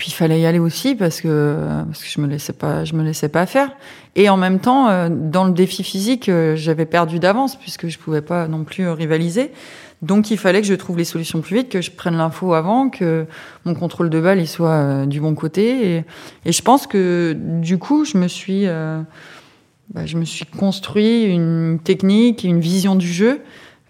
puis 0.00 0.08
il 0.08 0.14
fallait 0.14 0.40
y 0.40 0.46
aller 0.46 0.58
aussi 0.58 0.94
parce 0.94 1.20
que 1.20 1.54
parce 1.84 2.02
que 2.02 2.08
je 2.08 2.22
me 2.22 2.26
laissais 2.26 2.54
pas, 2.54 2.86
je 2.86 2.94
me 2.94 3.04
laissais 3.04 3.28
pas 3.28 3.44
faire. 3.44 3.70
Et 4.16 4.30
en 4.30 4.38
même 4.38 4.58
temps, 4.58 4.88
euh, 4.88 5.10
dans 5.10 5.44
le 5.44 5.52
défi 5.52 5.84
physique, 5.84 6.30
euh, 6.30 6.56
j'avais 6.56 6.86
perdu 6.86 7.18
d'avance 7.18 7.54
puisque 7.56 7.86
je 7.86 7.98
pouvais 7.98 8.22
pas 8.22 8.48
non 8.48 8.64
plus 8.64 8.84
euh, 8.84 8.94
rivaliser. 8.94 9.52
Donc 10.00 10.30
il 10.30 10.38
fallait 10.38 10.62
que 10.62 10.66
je 10.66 10.72
trouve 10.72 10.96
les 10.96 11.04
solutions 11.04 11.42
plus 11.42 11.56
vite, 11.56 11.68
que 11.68 11.82
je 11.82 11.90
prenne 11.90 12.16
l'info 12.16 12.54
avant, 12.54 12.88
que 12.88 13.26
mon 13.66 13.74
contrôle 13.74 14.08
de 14.08 14.18
balle 14.18 14.40
il 14.40 14.48
soit 14.48 15.04
du 15.04 15.20
bon 15.20 15.34
côté. 15.34 16.02
Et, 16.46 16.50
je 16.50 16.62
pense 16.62 16.86
que 16.86 17.36
du 17.36 17.76
coup, 17.76 18.06
je 18.06 18.16
me 18.16 18.26
suis, 18.26 18.64
bah, 18.64 20.06
je 20.06 20.16
me 20.16 20.24
suis 20.24 20.46
construit 20.46 21.24
une 21.24 21.78
technique, 21.84 22.44
une 22.44 22.60
vision 22.60 22.96
du 22.96 23.06
jeu 23.06 23.42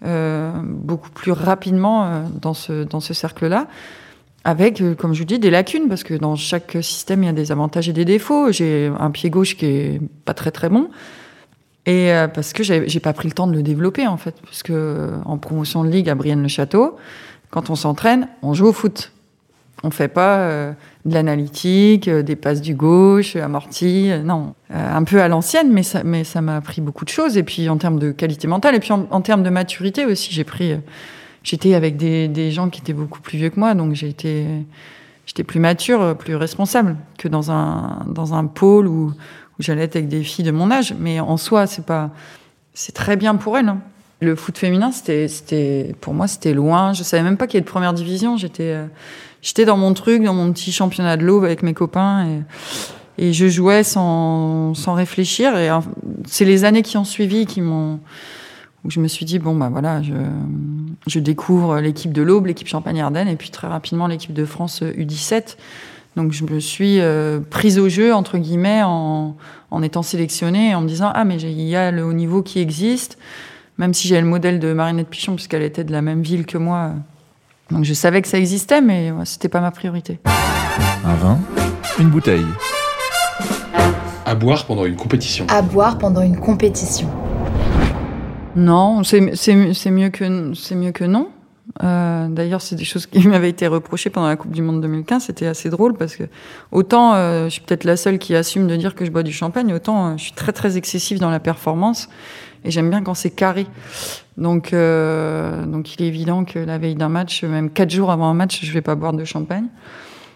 beaucoup 0.03 1.11
plus 1.11 1.31
rapidement 1.31 2.25
dans 2.41 2.53
ce 2.53 2.83
dans 2.83 2.99
ce 2.99 3.13
cercle-là. 3.13 3.67
Avec, 4.43 4.81
euh, 4.81 4.95
comme 4.95 5.13
je 5.13 5.19
vous 5.19 5.25
dis, 5.25 5.37
des 5.37 5.51
lacunes, 5.51 5.87
parce 5.87 6.03
que 6.03 6.15
dans 6.15 6.35
chaque 6.35 6.77
système, 6.81 7.21
il 7.23 7.27
y 7.27 7.29
a 7.29 7.33
des 7.33 7.51
avantages 7.51 7.87
et 7.89 7.93
des 7.93 8.05
défauts. 8.05 8.51
J'ai 8.51 8.91
un 8.99 9.11
pied 9.11 9.29
gauche 9.29 9.55
qui 9.55 9.65
est 9.65 10.01
pas 10.25 10.33
très 10.33 10.51
très 10.51 10.69
bon. 10.69 10.89
Et 11.85 12.11
euh, 12.11 12.27
parce 12.27 12.53
que 12.53 12.63
j'ai 12.63 12.99
pas 12.99 13.13
pris 13.13 13.27
le 13.27 13.33
temps 13.33 13.47
de 13.47 13.53
le 13.53 13.61
développer, 13.61 14.07
en 14.07 14.17
fait. 14.17 14.35
Parce 14.43 14.63
que 14.63 14.73
euh, 14.73 15.17
en 15.25 15.37
promotion 15.37 15.83
de 15.83 15.89
ligue 15.89 16.09
à 16.09 16.15
Brienne-le-Château, 16.15 16.97
quand 17.51 17.69
on 17.69 17.75
s'entraîne, 17.75 18.27
on 18.41 18.53
joue 18.53 18.67
au 18.67 18.73
foot. 18.73 19.11
On 19.83 19.89
fait 19.89 20.07
pas 20.07 20.75
de 21.05 21.13
l'analytique, 21.13 22.07
des 22.07 22.35
passes 22.35 22.61
du 22.61 22.75
gauche, 22.75 23.35
amorti, 23.35 24.11
non. 24.23 24.53
Un 24.69 25.03
peu 25.03 25.23
à 25.23 25.27
l'ancienne, 25.27 25.71
mais 25.71 25.81
ça 25.81 26.03
mais 26.03 26.23
m'a 26.39 26.57
appris 26.57 26.81
beaucoup 26.81 27.03
de 27.03 27.09
choses. 27.09 27.35
Et 27.35 27.41
puis 27.41 27.67
en 27.67 27.77
termes 27.77 27.97
de 27.97 28.11
qualité 28.11 28.47
mentale, 28.47 28.75
et 28.75 28.79
puis 28.79 28.91
en 28.91 29.21
termes 29.21 29.41
de 29.41 29.49
maturité 29.49 30.05
aussi, 30.05 30.31
j'ai 30.31 30.43
pris. 30.43 30.75
J'étais 31.43 31.73
avec 31.73 31.97
des, 31.97 32.51
gens 32.51 32.69
qui 32.69 32.81
étaient 32.81 32.93
beaucoup 32.93 33.19
plus 33.19 33.37
vieux 33.37 33.49
que 33.49 33.59
moi, 33.59 33.73
donc 33.73 33.93
été 34.03 34.45
j'étais 35.25 35.43
plus 35.43 35.59
mature, 35.59 36.15
plus 36.17 36.35
responsable 36.35 36.97
que 37.17 37.27
dans 37.27 37.51
un 37.51 38.05
dans 38.07 38.33
un 38.33 38.45
pôle 38.45 38.87
où, 38.87 39.07
où 39.07 39.63
j'allais 39.63 39.83
être 39.83 39.95
avec 39.95 40.07
des 40.07 40.23
filles 40.23 40.45
de 40.45 40.51
mon 40.51 40.69
âge. 40.69 40.93
Mais 40.99 41.19
en 41.19 41.37
soi, 41.37 41.65
c'est 41.65 41.85
pas 41.85 42.11
c'est 42.73 42.93
très 42.93 43.15
bien 43.15 43.35
pour 43.35 43.57
elles. 43.57 43.69
hein. 43.69 43.79
Le 44.19 44.35
foot 44.35 44.55
féminin, 44.55 44.91
c'était 44.91 45.27
c'était 45.27 45.95
pour 45.99 46.13
moi 46.13 46.27
c'était 46.27 46.53
loin. 46.53 46.93
Je 46.93 47.01
savais 47.01 47.23
même 47.23 47.37
pas 47.37 47.47
qu'il 47.47 47.55
y 47.55 47.57
ait 47.57 47.61
de 47.61 47.69
première 47.69 47.93
division. 47.93 48.37
J'étais 48.37 48.77
j'étais 49.41 49.65
dans 49.65 49.77
mon 49.77 49.95
truc, 49.95 50.23
dans 50.23 50.35
mon 50.35 50.51
petit 50.53 50.71
championnat 50.71 51.17
de 51.17 51.25
l'Aube 51.25 51.43
avec 51.43 51.63
mes 51.63 51.73
copains 51.73 52.27
et 52.27 52.41
et 53.17 53.33
je 53.33 53.47
jouais 53.47 53.83
sans 53.83 54.75
sans 54.75 54.93
réfléchir. 54.93 55.57
Et 55.57 55.71
euh, 55.71 55.79
c'est 56.27 56.45
les 56.45 56.65
années 56.65 56.83
qui 56.83 56.97
ont 56.97 57.03
suivi 57.03 57.47
qui 57.47 57.61
m'ont 57.61 57.99
où 58.83 58.89
je 58.89 58.99
me 58.99 59.07
suis 59.07 59.25
dit 59.25 59.39
bon 59.39 59.55
bah 59.55 59.69
voilà 59.71 60.01
je 60.01 60.13
je 61.07 61.19
découvre 61.19 61.79
l'équipe 61.79 62.13
de 62.13 62.21
l'Aube, 62.21 62.45
l'équipe 62.45 62.67
Champagne-Ardenne 62.67 63.27
et 63.27 63.35
puis 63.35 63.49
très 63.49 63.67
rapidement 63.67 64.07
l'équipe 64.07 64.33
de 64.33 64.45
France 64.45 64.81
U17. 64.83 65.57
Donc 66.15 66.31
je 66.31 66.43
me 66.43 66.59
suis 66.59 66.99
euh, 66.99 67.39
prise 67.39 67.79
au 67.79 67.89
jeu 67.89 68.13
entre 68.13 68.37
guillemets 68.37 68.81
en, 68.83 69.35
en 69.71 69.81
étant 69.81 70.03
sélectionnée 70.03 70.71
et 70.71 70.75
en 70.75 70.81
me 70.81 70.87
disant 70.87 71.11
ah 71.13 71.23
mais 71.23 71.41
il 71.41 71.61
y 71.61 71.75
a 71.75 71.91
le 71.91 72.03
haut 72.03 72.13
niveau 72.13 72.43
qui 72.43 72.59
existe, 72.59 73.17
même 73.77 73.93
si 73.93 74.07
j'ai 74.07 74.19
le 74.19 74.27
modèle 74.27 74.59
de 74.59 74.73
Marinette 74.73 75.07
Pichon 75.07 75.35
puisqu'elle 75.35 75.63
était 75.63 75.83
de 75.83 75.91
la 75.91 76.01
même 76.01 76.21
ville 76.21 76.45
que 76.45 76.57
moi. 76.57 76.91
Donc 77.71 77.85
je 77.85 77.93
savais 77.93 78.21
que 78.21 78.27
ça 78.27 78.37
existait 78.37 78.81
mais 78.81 79.11
ouais, 79.11 79.25
c'était 79.25 79.49
pas 79.49 79.61
ma 79.61 79.71
priorité. 79.71 80.19
Un 81.05 81.15
vin, 81.15 81.39
une 81.99 82.09
bouteille. 82.09 82.45
À 84.25 84.35
boire 84.35 84.65
pendant 84.65 84.85
une 84.85 84.95
compétition. 84.95 85.47
À 85.49 85.61
boire 85.61 85.97
pendant 85.97 86.21
une 86.21 86.37
compétition. 86.37 87.09
Non, 88.55 89.03
c'est 89.03 89.21
mieux 89.21 90.09
que 90.09 90.53
c'est 90.53 90.75
mieux 90.75 90.91
que 90.91 91.03
non. 91.03 91.29
Euh, 91.83 92.27
D'ailleurs, 92.27 92.61
c'est 92.61 92.75
des 92.75 92.83
choses 92.83 93.05
qui 93.05 93.25
m'avaient 93.27 93.49
été 93.49 93.67
reprochées 93.67 94.09
pendant 94.09 94.27
la 94.27 94.35
Coupe 94.35 94.51
du 94.51 94.61
Monde 94.61 94.81
2015. 94.81 95.25
C'était 95.25 95.47
assez 95.47 95.69
drôle 95.69 95.93
parce 95.95 96.15
que 96.15 96.23
autant 96.71 97.13
euh, 97.13 97.45
je 97.45 97.49
suis 97.49 97.61
peut-être 97.61 97.83
la 97.85 97.97
seule 97.97 98.19
qui 98.19 98.35
assume 98.35 98.67
de 98.67 98.75
dire 98.75 98.95
que 98.95 99.05
je 99.05 99.11
bois 99.11 99.23
du 99.23 99.31
champagne, 99.31 99.73
autant 99.73 100.07
euh, 100.07 100.17
je 100.17 100.23
suis 100.23 100.33
très 100.33 100.51
très 100.51 100.77
excessive 100.77 101.19
dans 101.19 101.29
la 101.29 101.39
performance 101.39 102.09
et 102.63 102.71
j'aime 102.71 102.89
bien 102.89 103.01
quand 103.03 103.13
c'est 103.13 103.31
carré. 103.31 103.67
Donc 104.37 104.73
euh, 104.73 105.65
donc 105.65 105.95
il 105.95 106.03
est 106.03 106.07
évident 106.07 106.43
que 106.43 106.59
la 106.59 106.77
veille 106.77 106.95
d'un 106.95 107.09
match, 107.09 107.43
même 107.43 107.69
quatre 107.69 107.91
jours 107.91 108.11
avant 108.11 108.27
un 108.27 108.33
match, 108.33 108.63
je 108.63 108.71
vais 108.71 108.81
pas 108.81 108.95
boire 108.95 109.13
de 109.13 109.23
champagne. 109.23 109.67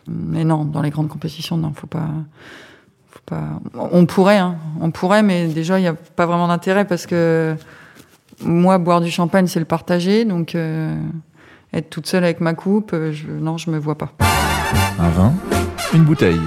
Mais 0.07 0.43
non, 0.43 0.65
dans 0.65 0.81
les 0.81 0.91
grandes 0.91 1.09
compétitions, 1.09 1.57
non, 1.57 1.73
faut 1.73 1.87
pas. 1.87 2.09
Faut 3.09 3.21
pas. 3.25 3.59
On 3.73 4.05
pourrait, 4.05 4.37
hein, 4.37 4.57
on 4.79 4.91
pourrait, 4.91 5.23
mais 5.23 5.47
déjà 5.47 5.79
il 5.79 5.83
y 5.83 5.87
a 5.87 5.93
pas 5.93 6.25
vraiment 6.25 6.47
d'intérêt 6.47 6.85
parce 6.85 7.07
que 7.07 7.55
moi, 8.43 8.77
boire 8.77 9.01
du 9.01 9.11
champagne, 9.11 9.47
c'est 9.47 9.59
le 9.59 9.65
partager. 9.65 10.25
Donc, 10.25 10.55
euh, 10.55 10.95
être 11.73 11.89
toute 11.89 12.07
seule 12.07 12.23
avec 12.23 12.41
ma 12.41 12.53
coupe, 12.53 12.91
euh, 12.93 13.11
je, 13.11 13.27
non, 13.27 13.57
je 13.57 13.69
me 13.69 13.77
vois 13.77 13.97
pas. 13.97 14.11
Un 14.99 15.09
vin, 15.09 15.33
une 15.93 16.03
bouteille. 16.03 16.39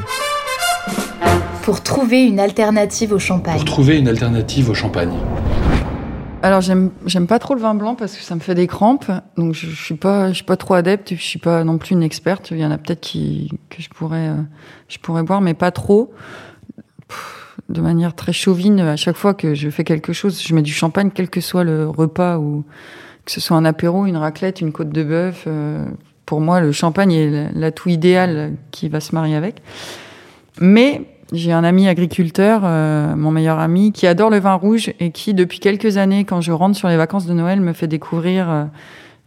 Pour 1.62 1.82
trouver 1.82 2.26
une 2.26 2.40
alternative 2.40 3.12
au 3.12 3.18
champagne. 3.18 3.56
Pour 3.56 3.64
trouver 3.64 3.98
une 3.98 4.08
alternative 4.08 4.70
au 4.70 4.74
champagne. 4.74 5.12
Alors, 6.42 6.60
j'aime, 6.60 6.90
j'aime 7.04 7.26
pas 7.26 7.38
trop 7.38 7.54
le 7.54 7.60
vin 7.60 7.74
blanc 7.74 7.94
parce 7.94 8.16
que 8.16 8.22
ça 8.22 8.34
me 8.34 8.40
fait 8.40 8.54
des 8.54 8.66
crampes. 8.66 9.10
Donc, 9.36 9.54
je, 9.54 9.66
je 9.66 9.84
suis 9.84 9.96
pas, 9.96 10.28
je 10.28 10.34
suis 10.34 10.44
pas 10.44 10.56
trop 10.56 10.74
adepte. 10.74 11.14
Je 11.14 11.22
suis 11.22 11.38
pas 11.38 11.64
non 11.64 11.78
plus 11.78 11.92
une 11.92 12.02
experte. 12.02 12.52
Il 12.52 12.58
y 12.58 12.64
en 12.64 12.70
a 12.70 12.78
peut-être 12.78 13.00
qui, 13.00 13.50
que 13.70 13.82
je 13.82 13.88
pourrais, 13.88 14.28
euh, 14.28 14.36
je 14.88 14.98
pourrais 14.98 15.24
boire, 15.24 15.40
mais 15.40 15.54
pas 15.54 15.72
trop. 15.72 16.12
Pff, 17.08 17.37
De 17.68 17.82
manière 17.82 18.14
très 18.14 18.32
chauvine, 18.32 18.80
à 18.80 18.96
chaque 18.96 19.16
fois 19.16 19.34
que 19.34 19.54
je 19.54 19.68
fais 19.68 19.84
quelque 19.84 20.14
chose, 20.14 20.42
je 20.42 20.54
mets 20.54 20.62
du 20.62 20.72
champagne, 20.72 21.10
quel 21.14 21.28
que 21.28 21.42
soit 21.42 21.64
le 21.64 21.86
repas 21.86 22.38
ou 22.38 22.64
que 23.26 23.32
ce 23.32 23.42
soit 23.42 23.58
un 23.58 23.64
apéro, 23.66 24.06
une 24.06 24.16
raclette, 24.16 24.62
une 24.62 24.72
côte 24.72 24.88
de 24.88 25.04
bœuf. 25.04 25.44
euh, 25.46 25.84
pour 26.24 26.40
moi, 26.40 26.60
le 26.60 26.72
champagne 26.72 27.12
est 27.12 27.52
l'atout 27.54 27.90
idéal 27.90 28.54
qui 28.70 28.88
va 28.88 29.00
se 29.00 29.14
marier 29.14 29.36
avec. 29.36 29.62
Mais 30.60 31.02
j'ai 31.32 31.52
un 31.52 31.62
ami 31.62 31.88
agriculteur, 31.88 32.62
euh, 32.64 33.14
mon 33.16 33.30
meilleur 33.30 33.58
ami, 33.58 33.92
qui 33.92 34.06
adore 34.06 34.30
le 34.30 34.38
vin 34.38 34.54
rouge 34.54 34.92
et 34.98 35.10
qui, 35.10 35.34
depuis 35.34 35.58
quelques 35.58 35.98
années, 35.98 36.24
quand 36.24 36.40
je 36.40 36.52
rentre 36.52 36.76
sur 36.76 36.88
les 36.88 36.96
vacances 36.96 37.26
de 37.26 37.34
Noël, 37.34 37.60
me 37.60 37.74
fait 37.74 37.86
découvrir 37.86 38.68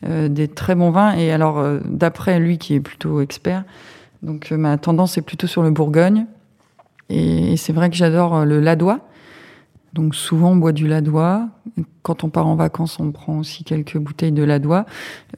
euh, 0.08 0.30
des 0.30 0.48
très 0.48 0.74
bons 0.74 0.90
vins. 0.90 1.14
Et 1.14 1.32
alors, 1.32 1.64
d'après 1.86 2.40
lui, 2.40 2.58
qui 2.58 2.74
est 2.74 2.80
plutôt 2.80 3.22
expert, 3.22 3.64
donc 4.24 4.50
ma 4.50 4.80
tendance 4.80 5.18
est 5.20 5.22
plutôt 5.22 5.46
sur 5.46 5.62
le 5.62 5.70
Bourgogne. 5.70 6.26
Et, 7.12 7.58
c'est 7.58 7.74
vrai 7.74 7.90
que 7.90 7.96
j'adore 7.96 8.36
euh, 8.38 8.46
le 8.46 8.60
Ladois. 8.60 9.02
Donc 9.94 10.16
souvent 10.16 10.52
on 10.52 10.56
boit 10.56 10.72
du 10.72 10.88
Ladois. 10.88 11.48
Quand 12.02 12.24
on 12.24 12.30
part 12.30 12.48
en 12.48 12.56
vacances, 12.56 13.00
on 13.00 13.12
prend 13.12 13.40
aussi 13.40 13.64
quelques 13.64 13.98
bouteilles 13.98 14.32
de 14.32 14.44
Ladois. 14.44 14.86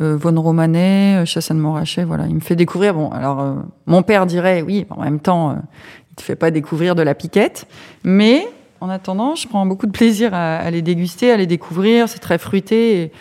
Euh, 0.01 0.15
Von 0.15 0.39
Romanet, 0.39 1.21
euh, 1.21 1.25
Chassagne 1.25 1.57
Montrachet, 1.57 2.03
voilà. 2.03 2.27
Il 2.27 2.35
me 2.35 2.39
fait 2.39 2.55
découvrir. 2.55 2.93
Bon, 2.93 3.09
alors 3.09 3.55
mon 3.87 4.03
père 4.03 4.25
dirait 4.25 4.61
oui, 4.61 4.85
en 4.91 5.01
même 5.01 5.19
temps, 5.19 5.51
euh, 5.51 5.55
il 6.11 6.15
te 6.15 6.21
fait 6.21 6.35
pas 6.35 6.51
découvrir 6.51 6.93
de 6.93 7.01
la 7.01 7.15
piquette, 7.15 7.67
mais 8.03 8.47
en 8.79 8.89
attendant, 8.89 9.33
je 9.35 9.47
prends 9.47 9.65
beaucoup 9.65 9.87
de 9.87 9.91
plaisir 9.91 10.33
à, 10.33 10.69
les 10.69 10.81
déguster, 10.81 11.31
à 11.31 11.37
les 11.37 11.47
découvrir. 11.47 12.07
C'est 12.07 12.19
très 12.19 12.37
fruité 12.37 13.01
et, 13.01 13.11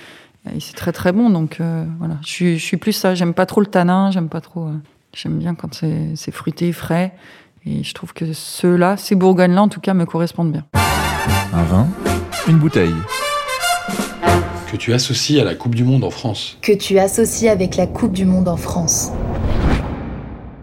c'est 0.58 0.74
très 0.74 0.90
très 0.90 1.12
bon. 1.12 1.30
Donc 1.30 1.60
voilà, 1.98 2.16
je 2.22 2.28
suis, 2.28 2.58
je 2.58 2.64
suis 2.64 2.76
plus 2.76 2.92
ça. 2.92 3.14
J'aime 3.14 3.32
pas 3.32 3.46
trop 3.46 3.60
le 3.60 3.68
tanin, 3.68 4.10
j'aime 4.10 4.28
pas 4.28 4.40
trop. 4.40 4.70
j'aime 5.14 5.38
bien 5.38 5.54
quand 5.54 5.72
c'est 6.16 6.32
fruité, 6.32 6.72
frais. 6.72 7.14
Et 7.64 7.84
je 7.84 7.94
trouve 7.94 8.12
que 8.12 8.32
ceux-là, 8.32 8.96
ces 8.96 9.14
Bourgognes-là, 9.14 9.62
en 9.62 9.68
tout 9.68 9.78
cas, 9.78 9.94
me 9.94 10.04
correspondent 10.04 10.50
bien. 10.50 10.64
Un 11.52 11.62
vin, 11.62 11.86
une 12.48 12.58
bouteille. 12.58 12.94
Que 14.68 14.76
tu 14.76 14.92
associes 14.92 15.38
à 15.38 15.44
la 15.44 15.54
Coupe 15.54 15.76
du 15.76 15.84
Monde 15.84 16.02
en 16.02 16.10
France. 16.10 16.58
Que 16.60 16.72
tu 16.72 16.98
associes 16.98 17.48
avec 17.48 17.76
la 17.76 17.86
Coupe 17.86 18.14
du 18.14 18.24
Monde 18.24 18.48
en 18.48 18.56
France. 18.56 19.12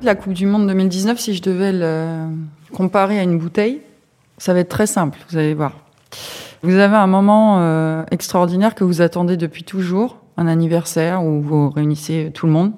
La 0.03 0.15
Coupe 0.15 0.33
du 0.33 0.45
Monde 0.45 0.67
2019, 0.67 1.17
si 1.17 1.35
je 1.35 1.41
devais 1.41 1.71
le 1.71 2.27
comparer 2.73 3.17
à 3.17 3.23
une 3.23 3.37
bouteille, 3.37 3.79
ça 4.37 4.53
va 4.53 4.59
être 4.59 4.69
très 4.69 4.87
simple, 4.87 5.19
vous 5.29 5.37
allez 5.37 5.53
voir. 5.53 5.77
Vous 6.63 6.75
avez 6.75 6.97
un 6.97 7.07
moment 7.07 7.59
euh, 7.59 8.03
extraordinaire 8.11 8.75
que 8.75 8.83
vous 8.83 9.01
attendez 9.01 9.37
depuis 9.37 9.63
toujours, 9.63 10.17
un 10.35 10.47
anniversaire 10.47 11.23
où 11.23 11.41
vous 11.41 11.69
réunissez 11.69 12.31
tout 12.33 12.45
le 12.45 12.51
monde. 12.51 12.73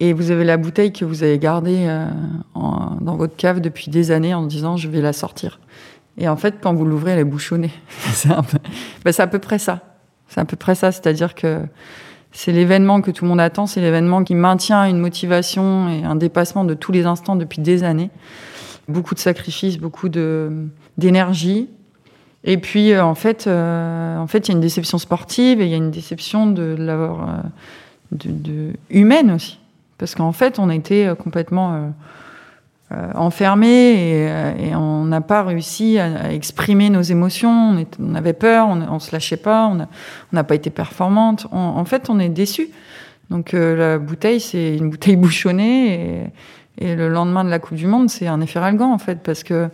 Et 0.00 0.12
vous 0.12 0.30
avez 0.30 0.44
la 0.44 0.56
bouteille 0.58 0.92
que 0.92 1.04
vous 1.04 1.22
avez 1.22 1.38
gardée 1.38 1.86
euh, 1.86 2.06
en- 2.54 2.96
dans 3.00 3.16
votre 3.16 3.36
cave 3.36 3.60
depuis 3.60 3.90
des 3.90 4.10
années 4.10 4.34
en 4.34 4.42
disant 4.42 4.76
je 4.76 4.88
vais 4.88 5.00
la 5.00 5.12
sortir. 5.12 5.58
Et 6.18 6.28
en 6.28 6.36
fait, 6.36 6.56
quand 6.62 6.74
vous 6.74 6.84
l'ouvrez, 6.84 7.12
elle 7.12 7.18
est 7.20 7.24
bouchonnée. 7.24 7.70
ben, 9.04 9.12
c'est 9.12 9.22
à 9.22 9.26
peu 9.26 9.38
près 9.38 9.58
ça. 9.58 9.80
C'est 10.28 10.40
à 10.40 10.44
peu 10.44 10.56
près 10.56 10.74
ça. 10.74 10.92
C'est-à-dire 10.92 11.34
que 11.34 11.60
c'est 12.32 12.52
l'événement 12.52 13.00
que 13.00 13.10
tout 13.10 13.24
le 13.24 13.30
monde 13.30 13.40
attend, 13.40 13.66
c'est 13.66 13.80
l'événement 13.80 14.22
qui 14.24 14.34
maintient 14.34 14.84
une 14.84 14.98
motivation 14.98 15.88
et 15.88 16.04
un 16.04 16.16
dépassement 16.16 16.64
de 16.64 16.74
tous 16.74 16.92
les 16.92 17.06
instants 17.06 17.36
depuis 17.36 17.60
des 17.62 17.82
années. 17.84 18.10
Beaucoup 18.88 19.14
de 19.14 19.20
sacrifices, 19.20 19.78
beaucoup 19.78 20.08
de 20.08 20.66
d'énergie. 20.98 21.68
Et 22.44 22.58
puis 22.58 22.92
euh, 22.92 23.02
en 23.04 23.14
fait, 23.14 23.46
euh, 23.46 24.18
en 24.18 24.26
fait, 24.26 24.46
il 24.48 24.52
y 24.52 24.54
a 24.54 24.56
une 24.56 24.60
déception 24.60 24.98
sportive 24.98 25.60
et 25.60 25.64
il 25.64 25.70
y 25.70 25.74
a 25.74 25.78
une 25.78 25.90
déception 25.90 26.46
de 26.46 26.76
l'avoir 26.78 27.28
euh, 27.28 27.32
de, 28.12 28.30
de- 28.30 28.72
humaine 28.90 29.30
aussi, 29.32 29.58
parce 29.98 30.14
qu'en 30.14 30.32
fait, 30.32 30.58
on 30.58 30.70
était 30.70 31.06
euh, 31.06 31.14
complètement 31.14 31.74
euh, 31.74 31.88
euh, 32.92 33.12
enfermés 33.14 33.94
et, 33.94 34.68
et 34.68 34.76
on 34.76 35.04
n'a 35.04 35.20
pas 35.20 35.42
réussi 35.42 35.98
à, 35.98 36.32
exprimer 36.32 36.90
nos 36.90 37.02
émotions. 37.02 37.76
On, 37.98 38.14
avait 38.14 38.32
peur, 38.32 38.68
on, 38.68 38.80
on 38.82 38.98
se 38.98 39.12
lâchait 39.12 39.36
pas, 39.36 39.66
on 39.66 39.86
n'a 40.32 40.44
pas 40.44 40.54
été 40.54 40.70
performante. 40.70 41.46
En 41.50 41.84
fait, 41.84 42.10
on 42.10 42.18
est 42.18 42.28
déçu. 42.28 42.68
Donc 43.30 43.52
la 43.52 43.98
bouteille, 43.98 44.38
c'est 44.38 44.76
une 44.76 44.88
bouteille 44.88 45.16
bouchonnée 45.16 46.30
et, 46.78 46.86
et 46.86 46.94
le 46.94 47.08
lendemain 47.08 47.42
de 47.42 47.50
la 47.50 47.58
Coupe 47.58 47.76
du 47.76 47.88
Monde, 47.88 48.08
c'est 48.08 48.28
un 48.28 48.40
effet 48.40 48.60
ralgant 48.60 48.92
en 48.92 48.98
fait 48.98 49.20
parce 49.20 49.42
que 49.42 49.68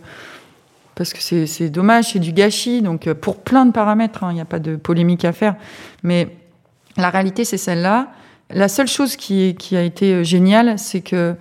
parce 0.95 1.13
que 1.13 1.21
c'est 1.21 1.45
c'est 1.45 1.69
dommage, 1.69 2.13
c'est 2.13 2.19
du 2.19 2.31
gâchis. 2.31 2.81
Donc 2.81 3.13
pour 3.13 3.43
plein 3.43 3.67
de 3.67 3.71
paramètres, 3.71 4.23
hein, 4.23 4.31
il 4.31 4.35
n'y 4.35 4.41
a 4.41 4.45
pas 4.45 4.57
de 4.57 4.75
polémique 4.75 5.23
à 5.23 5.33
faire, 5.33 5.55
mais 6.01 6.35
la 6.97 7.11
réalité 7.11 7.45
c'est 7.45 7.57
celle-là. 7.57 8.07
La 8.53 8.67
seule 8.67 8.87
chose 8.87 9.15
qui, 9.15 9.55
a 9.71 9.81
été 9.81 10.13
euh, 10.13 10.23
géniale, 10.23 10.77
c'est 10.77 11.01
que 11.01 11.35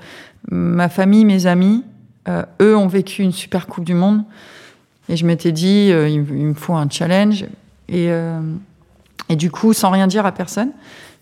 ma 0.50 0.88
famille, 0.88 1.26
mes 1.26 1.46
amis, 1.46 1.84
euh, 2.28 2.42
eux 2.60 2.76
ont 2.76 2.86
vécu 2.86 3.22
une 3.22 3.32
super 3.32 3.66
Coupe 3.66 3.84
du 3.84 3.94
Monde. 3.94 4.24
Et 5.08 5.16
je 5.16 5.26
m'étais 5.26 5.52
dit, 5.52 5.90
euh, 5.92 6.08
il, 6.08 6.22
me 6.22 6.54
faut 6.54 6.74
un 6.74 6.88
challenge. 6.88 7.44
Et, 7.88 8.08
et 9.28 9.36
du 9.36 9.50
coup, 9.50 9.74
sans 9.74 9.90
rien 9.90 10.06
dire 10.06 10.24
à 10.24 10.32
personne, 10.32 10.70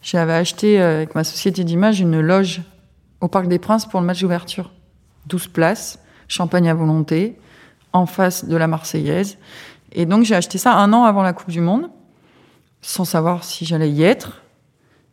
j'avais 0.02 0.34
acheté 0.34 0.80
avec 0.80 1.16
ma 1.16 1.24
société 1.24 1.64
d'image 1.64 1.98
une 1.98 2.20
loge 2.20 2.62
au 3.20 3.26
Parc 3.26 3.48
des 3.48 3.58
Princes 3.58 3.86
pour 3.86 3.98
le 3.98 4.06
match 4.06 4.20
d'ouverture. 4.20 4.70
12 5.26 5.48
places, 5.48 5.98
champagne 6.28 6.68
à 6.68 6.74
volonté, 6.74 7.36
en 7.92 8.06
face 8.06 8.44
de 8.44 8.56
la 8.56 8.68
Marseillaise. 8.68 9.36
Et 9.90 10.06
donc 10.06 10.22
j'ai 10.22 10.36
acheté 10.36 10.58
ça 10.58 10.74
un 10.74 10.92
an 10.92 11.02
avant 11.02 11.22
la 11.22 11.32
Coupe 11.32 11.50
du 11.50 11.60
Monde, 11.60 11.90
sans 12.82 13.04
savoir 13.04 13.42
si 13.42 13.64
j'allais 13.64 13.90
y 13.90 14.04
être, 14.04 14.42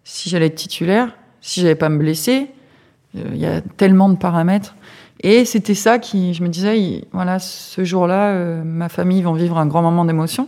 si 0.08 0.30
j'allais 0.30 0.46
être 0.48 0.56
titulaire, 0.56 1.10
si 1.42 1.60
j'allais 1.62 1.76
pas 1.76 1.90
me 1.90 1.98
blesser. 1.98 2.48
Euh, 3.18 3.24
Il 3.34 3.38
y 3.40 3.46
a 3.46 3.62
tellement 3.62 4.08
de 4.10 4.16
paramètres. 4.16 4.76
Et 5.22 5.44
c'était 5.46 5.74
ça 5.76 6.00
qui, 6.00 6.34
je 6.34 6.44
me 6.44 6.48
disais, 6.48 6.80
il- 6.80 7.06
voilà, 7.12 7.40
ce 7.40 7.84
jour-là, 7.84 8.30
euh, 8.30 8.64
ma 8.64 8.88
famille 8.88 9.22
va 9.22 9.34
vivre 9.34 9.58
un 9.58 9.66
grand 9.66 9.82
moment 9.82 10.06
d'émotion. 10.06 10.48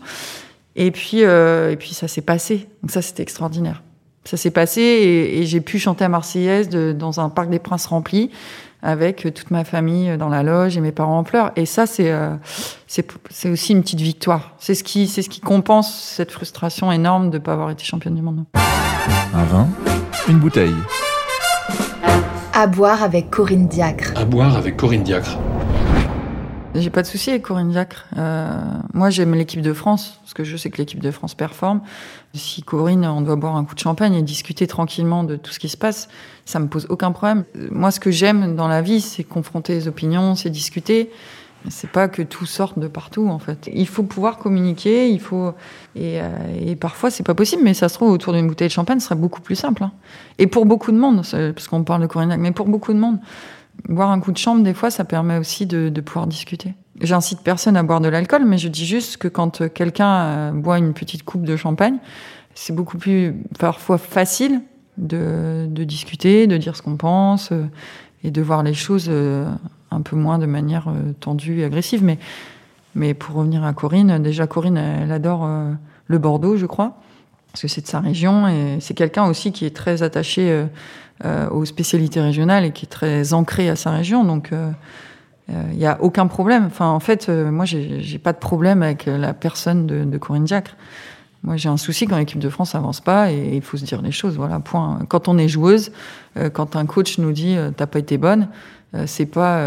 Et 0.76 0.91
puis, 0.91 1.24
euh, 1.24 1.72
et 1.72 1.76
puis 1.76 1.93
ça 1.93 2.08
s'est 2.08 2.22
passé. 2.22 2.67
Donc 2.84 2.91
ça, 2.91 3.02
c'était 3.02 3.24
extraordinaire. 3.24 3.84
Ça 4.24 4.38
s'est 4.38 4.52
passé 4.52 4.82
et, 4.82 5.45
j'ai 5.45 5.60
pu 5.60 5.78
chanter 5.80 6.06
à 6.06 6.10
Marseillaise 6.10 6.69
dans 6.69 7.19
un 7.19 7.30
parc 7.30 7.50
des 7.50 7.60
Princes 7.60 7.88
rempli 7.88 8.30
avec 8.82 9.24
toute 9.34 9.52
ma 9.52 9.63
famille 9.65 10.17
dans 10.17 10.30
la 10.30 10.43
loge 10.43 10.78
et 10.78 10.82
mes 10.82 10.91
parents 10.91 11.17
en 11.19 11.24
pleurs. 11.24 11.52
Et 11.56 11.65
ça, 11.65 11.86
c'est 11.86 12.12
euh, 12.12 12.36
aussi 13.45 13.74
une 13.74 13.82
petite 13.82 14.02
victoire. 14.02 14.54
C'est 14.60 14.76
ce 14.76 14.84
c'est 14.86 15.22
ce 15.22 15.30
qui 15.30 15.41
compense 15.41 15.93
cette 16.15 16.32
frustration 16.32 16.91
énorme 16.91 17.30
de 17.30 17.39
ne 17.39 17.43
pas 17.43 17.54
avoir 17.54 17.72
été 17.72 17.84
championne 17.84 18.15
du 18.15 18.22
monde. 18.22 18.45
Un 19.34 19.44
vin, 19.44 19.68
une 20.28 20.40
bouteille. 20.40 20.76
À 22.54 22.68
boire 22.68 23.04
avec 23.04 23.30
Corinne 23.30 23.68
Diacre. 23.68 24.12
À 24.16 24.26
boire 24.26 24.56
avec 24.58 24.78
Corinne 24.78 25.04
Diacre. 25.04 25.38
J'ai 26.76 26.90
pas 26.90 27.02
de 27.02 27.08
souci 27.08 27.30
avec 27.32 27.42
Corinne 27.42 27.70
Diacre. 27.70 28.06
Euh, 28.18 28.60
moi, 28.94 29.10
j'aime 29.10 29.34
l'équipe 29.34 29.62
de 29.62 29.74
France, 29.74 30.20
parce 30.22 30.34
que 30.34 30.44
je 30.44 30.56
sais 30.56 30.70
que 30.70 30.78
l'équipe 30.78 31.00
de 31.02 31.12
France 31.12 31.34
performe. 31.34 31.82
Si 32.34 32.62
Corinne, 32.62 33.06
on 33.06 33.22
doit 33.22 33.36
boire 33.36 33.56
un 33.56 33.64
coup 33.66 33.74
de 33.74 33.80
champagne 33.80 34.14
et 34.14 34.22
discuter 34.22 34.68
tranquillement 34.68 35.24
de 35.24 35.36
tout 35.36 35.52
ce 35.52 35.60
qui 35.60 35.70
se 35.70 35.78
passe, 35.78 36.10
ça 36.46 36.60
me 36.60 36.68
pose 36.68 36.86
aucun 36.90 37.12
problème. 37.12 37.44
Euh, 37.56 37.70
Moi, 37.72 37.92
ce 37.92 38.00
que 38.00 38.12
j'aime 38.12 38.56
dans 38.56 38.68
la 38.68 38.82
vie, 38.82 39.02
c'est 39.02 39.24
confronter 39.24 39.74
les 39.74 39.88
opinions, 39.88 40.36
c'est 40.36 40.50
discuter. 40.50 41.10
C'est 41.67 41.89
pas 41.91 42.08
que 42.08 42.22
tout 42.22 42.45
sorte 42.45 42.80
de 42.80 42.88
partout, 42.88 43.28
en 43.28 43.38
fait. 43.39 43.69
Il 43.74 43.88
faut 43.88 44.04
pouvoir 44.04 44.38
communiquer, 44.38 45.10
il 45.10 45.19
faut 45.19 45.54
et, 45.95 46.22
euh, 46.22 46.30
et 46.65 46.76
parfois 46.78 47.12
c'est 47.12 47.24
pas 47.26 47.36
possible, 47.36 47.63
mais 47.63 47.74
ça 47.74 47.89
se 47.89 47.95
trouve 47.95 48.12
autour 48.12 48.32
d'une 48.34 48.48
bouteille 48.48 48.69
de 48.69 48.74
champagne, 48.74 49.00
ce 49.00 49.08
serait 49.08 49.15
beaucoup 49.15 49.41
plus 49.41 49.56
simple. 49.56 49.84
hein. 49.84 49.91
Et 50.38 50.48
pour 50.48 50.65
beaucoup 50.65 50.91
de 50.91 50.98
monde, 50.98 51.22
parce 51.30 51.67
qu'on 51.67 51.84
parle 51.84 52.02
de 52.02 52.08
Corinne 52.08 52.36
mais 52.39 52.52
pour 52.52 52.67
beaucoup 52.67 52.93
de 52.93 53.00
monde, 53.00 53.19
boire 53.88 54.10
un 54.12 54.19
coup 54.19 54.32
de 54.32 54.38
chambre, 54.38 54.63
des 54.63 54.74
fois, 54.74 54.89
ça 54.89 55.04
permet 55.04 55.38
aussi 55.38 55.65
de, 55.65 55.89
de 55.89 56.02
pouvoir 56.02 56.28
discuter. 56.28 56.74
J'incite 57.02 57.41
personne 57.41 57.78
à 57.78 57.84
boire 57.84 58.02
de 58.02 58.10
l'alcool, 58.10 58.43
mais 58.45 58.58
je 58.58 58.67
dis 58.67 58.86
juste 58.86 59.17
que 59.17 59.28
quand 59.28 59.62
euh, 59.62 59.69
quelqu'un 59.69 60.13
euh, 60.15 60.52
boit 60.52 60.78
une 60.78 60.93
petite 60.93 61.24
coupe 61.24 61.43
de 61.43 61.56
champagne, 61.56 61.98
c'est 62.56 62.74
beaucoup 62.76 62.98
plus 62.98 63.36
parfois 63.58 63.98
facile 63.98 64.62
de, 64.98 65.65
de 65.69 65.84
discuter, 65.86 66.45
de 66.45 66.58
dire 66.58 66.76
ce 66.76 66.82
qu'on 66.82 66.98
pense 66.98 67.52
euh, 67.54 67.63
et 68.24 68.32
de 68.32 68.42
voir 68.42 68.64
les 68.64 68.74
choses 68.74 69.08
euh, 69.10 69.46
un 69.92 70.02
peu 70.02 70.16
moins 70.16 70.40
de 70.40 70.46
manière 70.46 70.88
euh, 70.90 71.14
tendue 71.20 71.62
et 71.62 71.66
agressive. 71.66 72.04
Mais, 72.04 72.18
mais 72.96 73.14
pour 73.14 73.36
revenir 73.36 73.64
à 73.64 73.74
Corinne, 73.74 74.22
déjà 74.22 74.48
Corinne, 74.48 74.78
elle 74.78 75.12
adore 75.12 75.46
euh, 75.46 75.72
le 76.08 76.18
Bordeaux, 76.18 76.58
je 76.58 76.66
crois, 76.66 76.98
parce 77.52 77.62
que 77.62 77.68
c'est 77.68 77.82
de 77.82 77.88
sa 77.88 78.00
région 78.00 78.48
et 78.48 78.78
c'est 78.80 78.94
quelqu'un 78.94 79.26
aussi 79.26 79.52
qui 79.52 79.66
est 79.66 79.76
très 79.76 80.04
attaché 80.04 80.66
aux 81.52 81.66
spécialités 81.66 82.22
régionales 82.22 82.66
et 82.66 82.72
qui 82.72 82.86
est 82.86 82.90
très 82.90 83.34
ancré 83.34 83.70
à 83.70 83.76
sa 83.76 83.92
région. 83.92 84.24
Donc, 84.24 84.52
il 85.50 85.78
n'y 85.78 85.86
a 85.86 86.02
aucun 86.02 86.28
problème. 86.28 86.66
Enfin, 86.66 86.90
en 86.90 87.00
fait, 87.00 87.28
moi, 87.30 87.66
j'ai 87.66 88.20
pas 88.20 88.34
de 88.34 88.38
problème 88.38 88.82
avec 88.82 89.06
la 89.06 89.34
personne 89.34 89.86
de 89.88 90.18
Corinne 90.18 90.46
Diacre. 90.46 90.76
Moi, 91.43 91.56
j'ai 91.56 91.69
un 91.69 91.78
souci 91.78 92.06
quand 92.06 92.17
l'équipe 92.17 92.39
de 92.39 92.49
France 92.49 92.75
avance 92.75 92.99
pas 92.99 93.32
et 93.32 93.56
il 93.56 93.62
faut 93.62 93.78
se 93.78 93.86
dire 93.86 94.02
les 94.02 94.12
choses. 94.12 94.36
Voilà, 94.36 94.60
point. 94.60 94.99
Quand 95.08 95.28
on 95.30 95.38
est 95.38 95.47
joueuse, 95.47 95.91
euh, 96.38 96.49
quand 96.49 96.75
un 96.75 96.86
coach 96.86 97.17
nous 97.17 97.32
dit 97.32 97.56
euh, 97.56 97.71
t'as 97.75 97.88
pas 97.88 97.99
été 97.99 98.17
bonne, 98.17 98.49
euh, 98.95 99.04
c'est 99.08 99.25
pas 99.25 99.60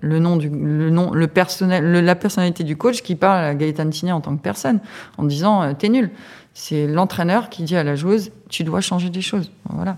le 0.00 0.18
nom 0.20 0.36
du 0.36 0.48
le 0.50 0.90
nom 0.90 1.10
le 1.12 1.26
personnel 1.26 1.84
le- 1.90 2.00
la 2.02 2.14
personnalité 2.14 2.64
du 2.64 2.76
coach 2.76 3.00
qui 3.02 3.14
parle 3.16 3.44
à 3.44 3.54
Gaëtan 3.54 3.88
Tinet 3.90 4.12
en 4.12 4.20
tant 4.20 4.36
que 4.36 4.42
personne 4.42 4.78
en 5.18 5.24
disant 5.24 5.74
t'es 5.74 5.88
nul. 5.88 6.10
C'est 6.54 6.86
l'entraîneur 6.86 7.48
qui 7.48 7.62
dit 7.64 7.76
à 7.76 7.82
la 7.82 7.96
joueuse 7.96 8.30
tu 8.48 8.62
dois 8.62 8.80
changer 8.80 9.08
des 9.10 9.22
choses. 9.22 9.50
Voilà. 9.70 9.96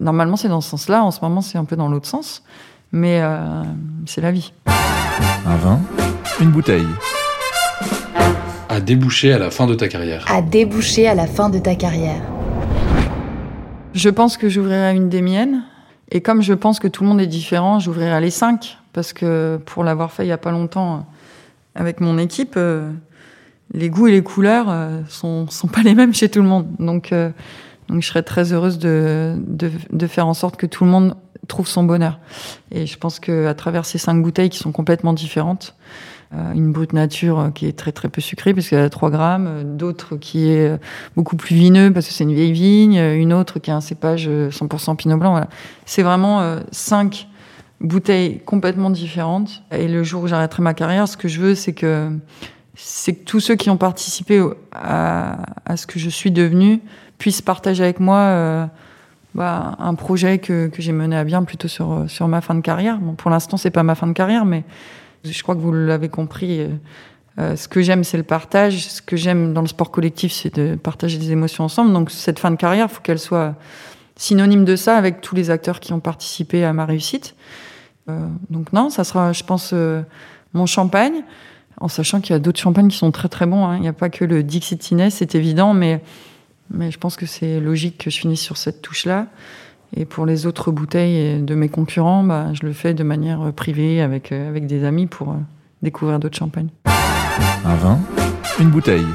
Normalement, 0.00 0.36
c'est 0.36 0.48
dans 0.48 0.62
ce 0.62 0.70
sens-là. 0.70 1.04
En 1.04 1.10
ce 1.10 1.20
moment, 1.20 1.42
c'est 1.42 1.58
un 1.58 1.64
peu 1.66 1.76
dans 1.76 1.88
l'autre 1.88 2.08
sens. 2.08 2.42
Mais 2.90 3.22
c'est 4.06 4.20
la 4.22 4.30
vie. 4.32 4.52
Un 5.46 5.56
vin, 5.56 5.78
une 6.40 6.50
bouteille. 6.50 6.86
À 8.80 8.82
déboucher 8.82 9.34
à 9.34 9.38
la 9.38 9.50
fin 9.50 9.66
de 9.66 9.74
ta 9.74 9.88
carrière. 9.88 10.24
À 10.26 10.40
déboucher 10.40 11.06
à 11.06 11.14
la 11.14 11.26
fin 11.26 11.50
de 11.50 11.58
ta 11.58 11.74
carrière. 11.74 12.22
Je 13.92 14.08
pense 14.08 14.38
que 14.38 14.48
j'ouvrirai 14.48 14.96
une 14.96 15.10
des 15.10 15.20
miennes. 15.20 15.64
Et 16.10 16.22
comme 16.22 16.40
je 16.40 16.54
pense 16.54 16.80
que 16.80 16.88
tout 16.88 17.02
le 17.02 17.10
monde 17.10 17.20
est 17.20 17.26
différent, 17.26 17.78
j'ouvrirai 17.78 18.18
les 18.22 18.30
cinq. 18.30 18.78
Parce 18.94 19.12
que 19.12 19.60
pour 19.66 19.84
l'avoir 19.84 20.12
fait 20.12 20.24
il 20.24 20.28
y 20.28 20.32
a 20.32 20.38
pas 20.38 20.50
longtemps 20.50 20.94
euh, 20.94 20.98
avec 21.74 22.00
mon 22.00 22.16
équipe, 22.16 22.54
euh, 22.56 22.90
les 23.74 23.90
goûts 23.90 24.06
et 24.06 24.12
les 24.12 24.22
couleurs 24.22 24.70
euh, 24.70 25.02
sont, 25.10 25.46
sont 25.50 25.68
pas 25.68 25.82
les 25.82 25.94
mêmes 25.94 26.14
chez 26.14 26.30
tout 26.30 26.40
le 26.40 26.48
monde. 26.48 26.66
Donc, 26.78 27.12
euh, 27.12 27.28
donc 27.90 28.00
je 28.00 28.08
serais 28.08 28.22
très 28.22 28.54
heureuse 28.54 28.78
de, 28.78 29.34
de, 29.46 29.70
de 29.92 30.06
faire 30.06 30.26
en 30.26 30.32
sorte 30.32 30.56
que 30.56 30.64
tout 30.64 30.86
le 30.86 30.90
monde 30.90 31.16
trouve 31.48 31.68
son 31.68 31.82
bonheur. 31.82 32.18
Et 32.70 32.86
je 32.86 32.96
pense 32.96 33.20
que 33.20 33.46
à 33.46 33.52
travers 33.52 33.84
ces 33.84 33.98
cinq 33.98 34.22
bouteilles 34.22 34.48
qui 34.48 34.58
sont 34.58 34.72
complètement 34.72 35.12
différentes, 35.12 35.74
une 36.32 36.72
brute 36.72 36.92
nature 36.92 37.38
euh, 37.40 37.50
qui 37.50 37.66
est 37.66 37.76
très 37.76 37.92
très 37.92 38.08
peu 38.08 38.20
sucrée 38.20 38.54
parce 38.54 38.68
qu'elle 38.68 38.80
a 38.80 38.90
3 38.90 39.10
grammes, 39.10 39.46
euh, 39.48 39.62
d'autres 39.64 40.16
qui 40.16 40.48
est 40.48 40.68
euh, 40.68 40.76
beaucoup 41.16 41.36
plus 41.36 41.56
vineux 41.56 41.92
parce 41.92 42.06
que 42.06 42.12
c'est 42.12 42.24
une 42.24 42.34
vieille 42.34 42.52
vigne, 42.52 42.98
euh, 42.98 43.16
une 43.16 43.32
autre 43.32 43.58
qui 43.58 43.70
a 43.70 43.76
un 43.76 43.80
cépage 43.80 44.26
euh, 44.28 44.50
100% 44.50 44.96
pinot 44.96 45.16
blanc. 45.16 45.32
Voilà. 45.32 45.48
C'est 45.86 46.02
vraiment 46.02 46.40
euh, 46.40 46.60
cinq 46.70 47.28
bouteilles 47.80 48.40
complètement 48.44 48.90
différentes. 48.90 49.62
Et 49.72 49.88
le 49.88 50.04
jour 50.04 50.22
où 50.22 50.26
j'arrêterai 50.28 50.62
ma 50.62 50.74
carrière, 50.74 51.08
ce 51.08 51.16
que 51.16 51.28
je 51.28 51.40
veux, 51.40 51.54
c'est 51.54 51.72
que 51.72 52.10
c'est 52.76 53.14
que 53.14 53.24
tous 53.24 53.40
ceux 53.40 53.56
qui 53.56 53.68
ont 53.68 53.76
participé 53.76 54.42
à, 54.72 55.42
à 55.66 55.76
ce 55.76 55.86
que 55.86 55.98
je 55.98 56.08
suis 56.08 56.30
devenue 56.30 56.80
puissent 57.18 57.42
partager 57.42 57.82
avec 57.82 58.00
moi 58.00 58.18
euh, 58.18 58.66
bah, 59.34 59.76
un 59.78 59.94
projet 59.94 60.38
que, 60.38 60.68
que 60.68 60.82
j'ai 60.82 60.92
mené 60.92 61.16
à 61.16 61.24
bien 61.24 61.44
plutôt 61.44 61.68
sur, 61.68 61.92
euh, 61.92 62.08
sur 62.08 62.26
ma 62.28 62.40
fin 62.40 62.54
de 62.54 62.60
carrière. 62.60 62.98
Bon, 62.98 63.14
pour 63.14 63.30
l'instant, 63.30 63.56
c'est 63.56 63.70
pas 63.70 63.82
ma 63.82 63.94
fin 63.94 64.06
de 64.06 64.12
carrière, 64.12 64.44
mais 64.44 64.64
je 65.24 65.42
crois 65.42 65.54
que 65.54 65.60
vous 65.60 65.72
l'avez 65.72 66.08
compris. 66.08 66.60
euh, 66.60 66.68
euh, 67.38 67.56
ce 67.56 67.68
que 67.68 67.80
j'aime, 67.80 68.04
c'est 68.04 68.16
le 68.16 68.22
partage. 68.22 68.88
Ce 68.88 69.00
que 69.02 69.16
j'aime 69.16 69.52
dans 69.54 69.62
le 69.62 69.68
sport 69.68 69.90
collectif, 69.90 70.32
c'est 70.32 70.54
de 70.54 70.74
partager 70.74 71.18
des 71.18 71.30
émotions 71.32 71.64
ensemble. 71.64 71.92
Donc, 71.92 72.10
cette 72.10 72.38
fin 72.38 72.50
de 72.50 72.56
carrière, 72.56 72.88
il 72.90 72.94
faut 72.94 73.00
qu'elle 73.00 73.18
soit 73.18 73.54
synonyme 74.16 74.64
de 74.64 74.76
ça 74.76 74.96
avec 74.96 75.20
tous 75.20 75.34
les 75.34 75.50
acteurs 75.50 75.80
qui 75.80 75.92
ont 75.92 76.00
participé 76.00 76.64
à 76.64 76.72
ma 76.72 76.84
réussite. 76.84 77.34
Euh, 78.08 78.26
donc, 78.50 78.72
non, 78.72 78.90
ça 78.90 79.04
sera, 79.04 79.32
je 79.32 79.44
pense, 79.44 79.74
mon 80.52 80.66
champagne, 80.66 81.22
en 81.80 81.88
sachant 81.88 82.20
qu'il 82.20 82.32
y 82.32 82.36
a 82.36 82.40
d'autres 82.40 82.60
champagnes 82.60 82.88
qui 82.88 82.98
sont 82.98 83.12
très 83.12 83.28
très 83.28 83.46
bons. 83.46 83.64
hein. 83.64 83.76
Il 83.76 83.82
n'y 83.82 83.88
a 83.88 83.92
pas 83.92 84.10
que 84.10 84.24
le 84.24 84.42
Dixit 84.42 84.94
c'est 85.10 85.34
évident, 85.34 85.72
mais 85.72 86.02
je 86.72 86.98
pense 86.98 87.16
que 87.16 87.26
c'est 87.26 87.60
logique 87.60 87.98
que 87.98 88.10
je 88.10 88.18
finisse 88.18 88.40
sur 88.40 88.56
cette 88.56 88.82
touche-là. 88.82 89.28
Et 89.96 90.04
pour 90.04 90.24
les 90.24 90.46
autres 90.46 90.70
bouteilles 90.70 91.42
de 91.42 91.54
mes 91.56 91.68
concurrents, 91.68 92.22
bah, 92.22 92.54
je 92.54 92.64
le 92.64 92.72
fais 92.72 92.94
de 92.94 93.02
manière 93.02 93.52
privée 93.52 94.00
avec, 94.00 94.30
euh, 94.30 94.48
avec 94.48 94.66
des 94.66 94.84
amis 94.84 95.06
pour 95.06 95.30
euh, 95.30 95.36
découvrir 95.82 96.20
d'autres 96.20 96.36
champagnes. 96.36 96.68
Un 97.64 97.74
vin, 97.74 97.98
une 98.60 98.70
bouteille. 98.70 99.06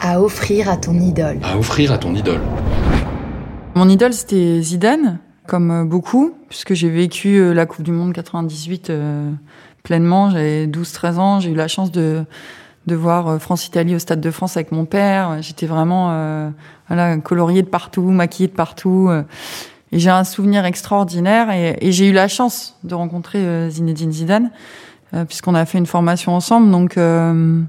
À 0.00 0.22
offrir 0.22 0.70
à 0.70 0.78
ton 0.78 0.94
idole. 0.94 1.38
À 1.42 1.58
offrir 1.58 1.92
à 1.92 1.98
ton 1.98 2.14
idole. 2.14 2.40
Mon 3.74 3.88
idole, 3.90 4.14
c'était 4.14 4.62
Zidane, 4.62 5.18
comme 5.46 5.70
euh, 5.70 5.84
beaucoup, 5.84 6.32
puisque 6.48 6.72
j'ai 6.72 6.88
vécu 6.88 7.52
la 7.52 7.66
Coupe 7.66 7.84
du 7.84 7.92
Monde 7.92 8.14
98 8.14 8.88
euh, 8.88 9.30
pleinement. 9.82 10.30
J'avais 10.30 10.66
12-13 10.66 11.18
ans. 11.18 11.40
J'ai 11.40 11.50
eu 11.50 11.54
la 11.54 11.68
chance 11.68 11.92
de, 11.92 12.24
de 12.86 12.94
voir 12.94 13.28
euh, 13.28 13.38
France-Italie 13.38 13.94
au 13.94 13.98
Stade 13.98 14.20
de 14.20 14.30
France 14.30 14.56
avec 14.56 14.72
mon 14.72 14.84
père. 14.84 15.38
J'étais 15.40 15.66
vraiment 15.66 16.08
euh, 16.10 16.50
voilà, 16.88 17.16
coloriée 17.18 17.62
de 17.62 17.68
partout, 17.68 18.02
maquillée 18.02 18.48
de 18.48 18.54
partout. 18.54 19.08
euh, 19.10 19.22
et 19.92 19.98
j'ai 19.98 20.10
un 20.10 20.24
souvenir 20.24 20.64
extraordinaire. 20.64 21.50
Et, 21.52 21.92
j'ai 21.92 22.08
eu 22.08 22.12
la 22.12 22.28
chance 22.28 22.76
de 22.82 22.94
rencontrer 22.94 23.38
euh, 23.38 23.70
Zinedine 23.70 24.12
Zidane, 24.12 24.50
puisqu'on 25.28 25.54
a 25.54 25.64
fait 25.64 25.78
une 25.78 25.86
formation 25.86 26.34
ensemble. 26.34 26.70
Donc... 26.70 26.98
euh, 26.98 27.60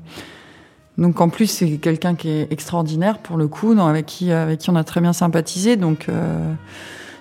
donc 0.98 1.20
en 1.20 1.28
plus 1.28 1.48
c'est 1.48 1.72
quelqu'un 1.72 2.16
qui 2.16 2.30
est 2.30 2.48
extraordinaire 2.54 3.18
pour 3.18 3.36
le 3.36 3.50
coup, 3.50 3.76
dans- 3.76 3.88
avec 3.88 4.06
qui 4.06 4.32
avec 4.32 4.60
qui 4.60 4.70
on 4.70 4.78
a 4.78 4.86
très 4.86 5.02
bien 5.02 5.12
sympathisé. 5.12 5.76
Donc 5.76 6.08
euh, 6.08 6.54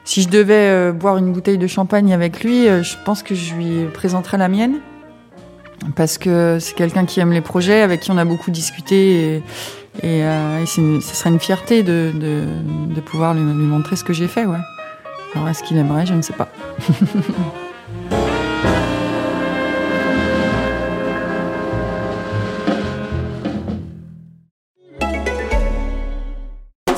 si 0.05 0.23
je 0.23 0.29
devais 0.29 0.93
boire 0.93 1.17
une 1.19 1.33
bouteille 1.33 1.59
de 1.59 1.67
champagne 1.67 2.13
avec 2.13 2.45
lui, 2.45 2.67
je 2.67 2.95
pense 3.05 3.25
que 3.25 3.35
je 3.35 3.53
lui 3.55 3.87
présenterais 3.93 4.39
la 4.39 4.49
mienne 4.49 4.77
parce 5.97 6.19
que 6.19 6.59
c'est 6.61 6.75
quelqu'un 6.75 7.05
qui 7.05 7.21
aime 7.21 7.33
les 7.33 7.41
projets, 7.41 7.81
avec 7.83 8.01
qui 8.01 8.11
on 8.11 8.19
a 8.19 8.25
beaucoup 8.25 8.51
discuté 8.51 9.43
et, 10.03 10.25
euh, 10.25 10.67
ce 10.67 11.01
serait 11.01 11.31
une 11.31 11.41
fierté 11.41 11.83
de, 11.83 12.13
de, 12.15 12.45
de 12.95 13.01
pouvoir 13.01 13.35
lui, 13.35 13.43
lui 13.43 13.67
montrer 13.67 13.97
ce 13.97 14.05
que 14.05 14.13
j'ai 14.13 14.29
fait. 14.29 14.45
Ouais. 14.45 14.59
Alors 15.35 15.49
est-ce 15.49 15.63
qu'il 15.63 15.77
aimerait? 15.77 16.07
Je 16.07 16.15
ne 16.15 16.23
sais 16.23 16.33
pas. 16.33 16.49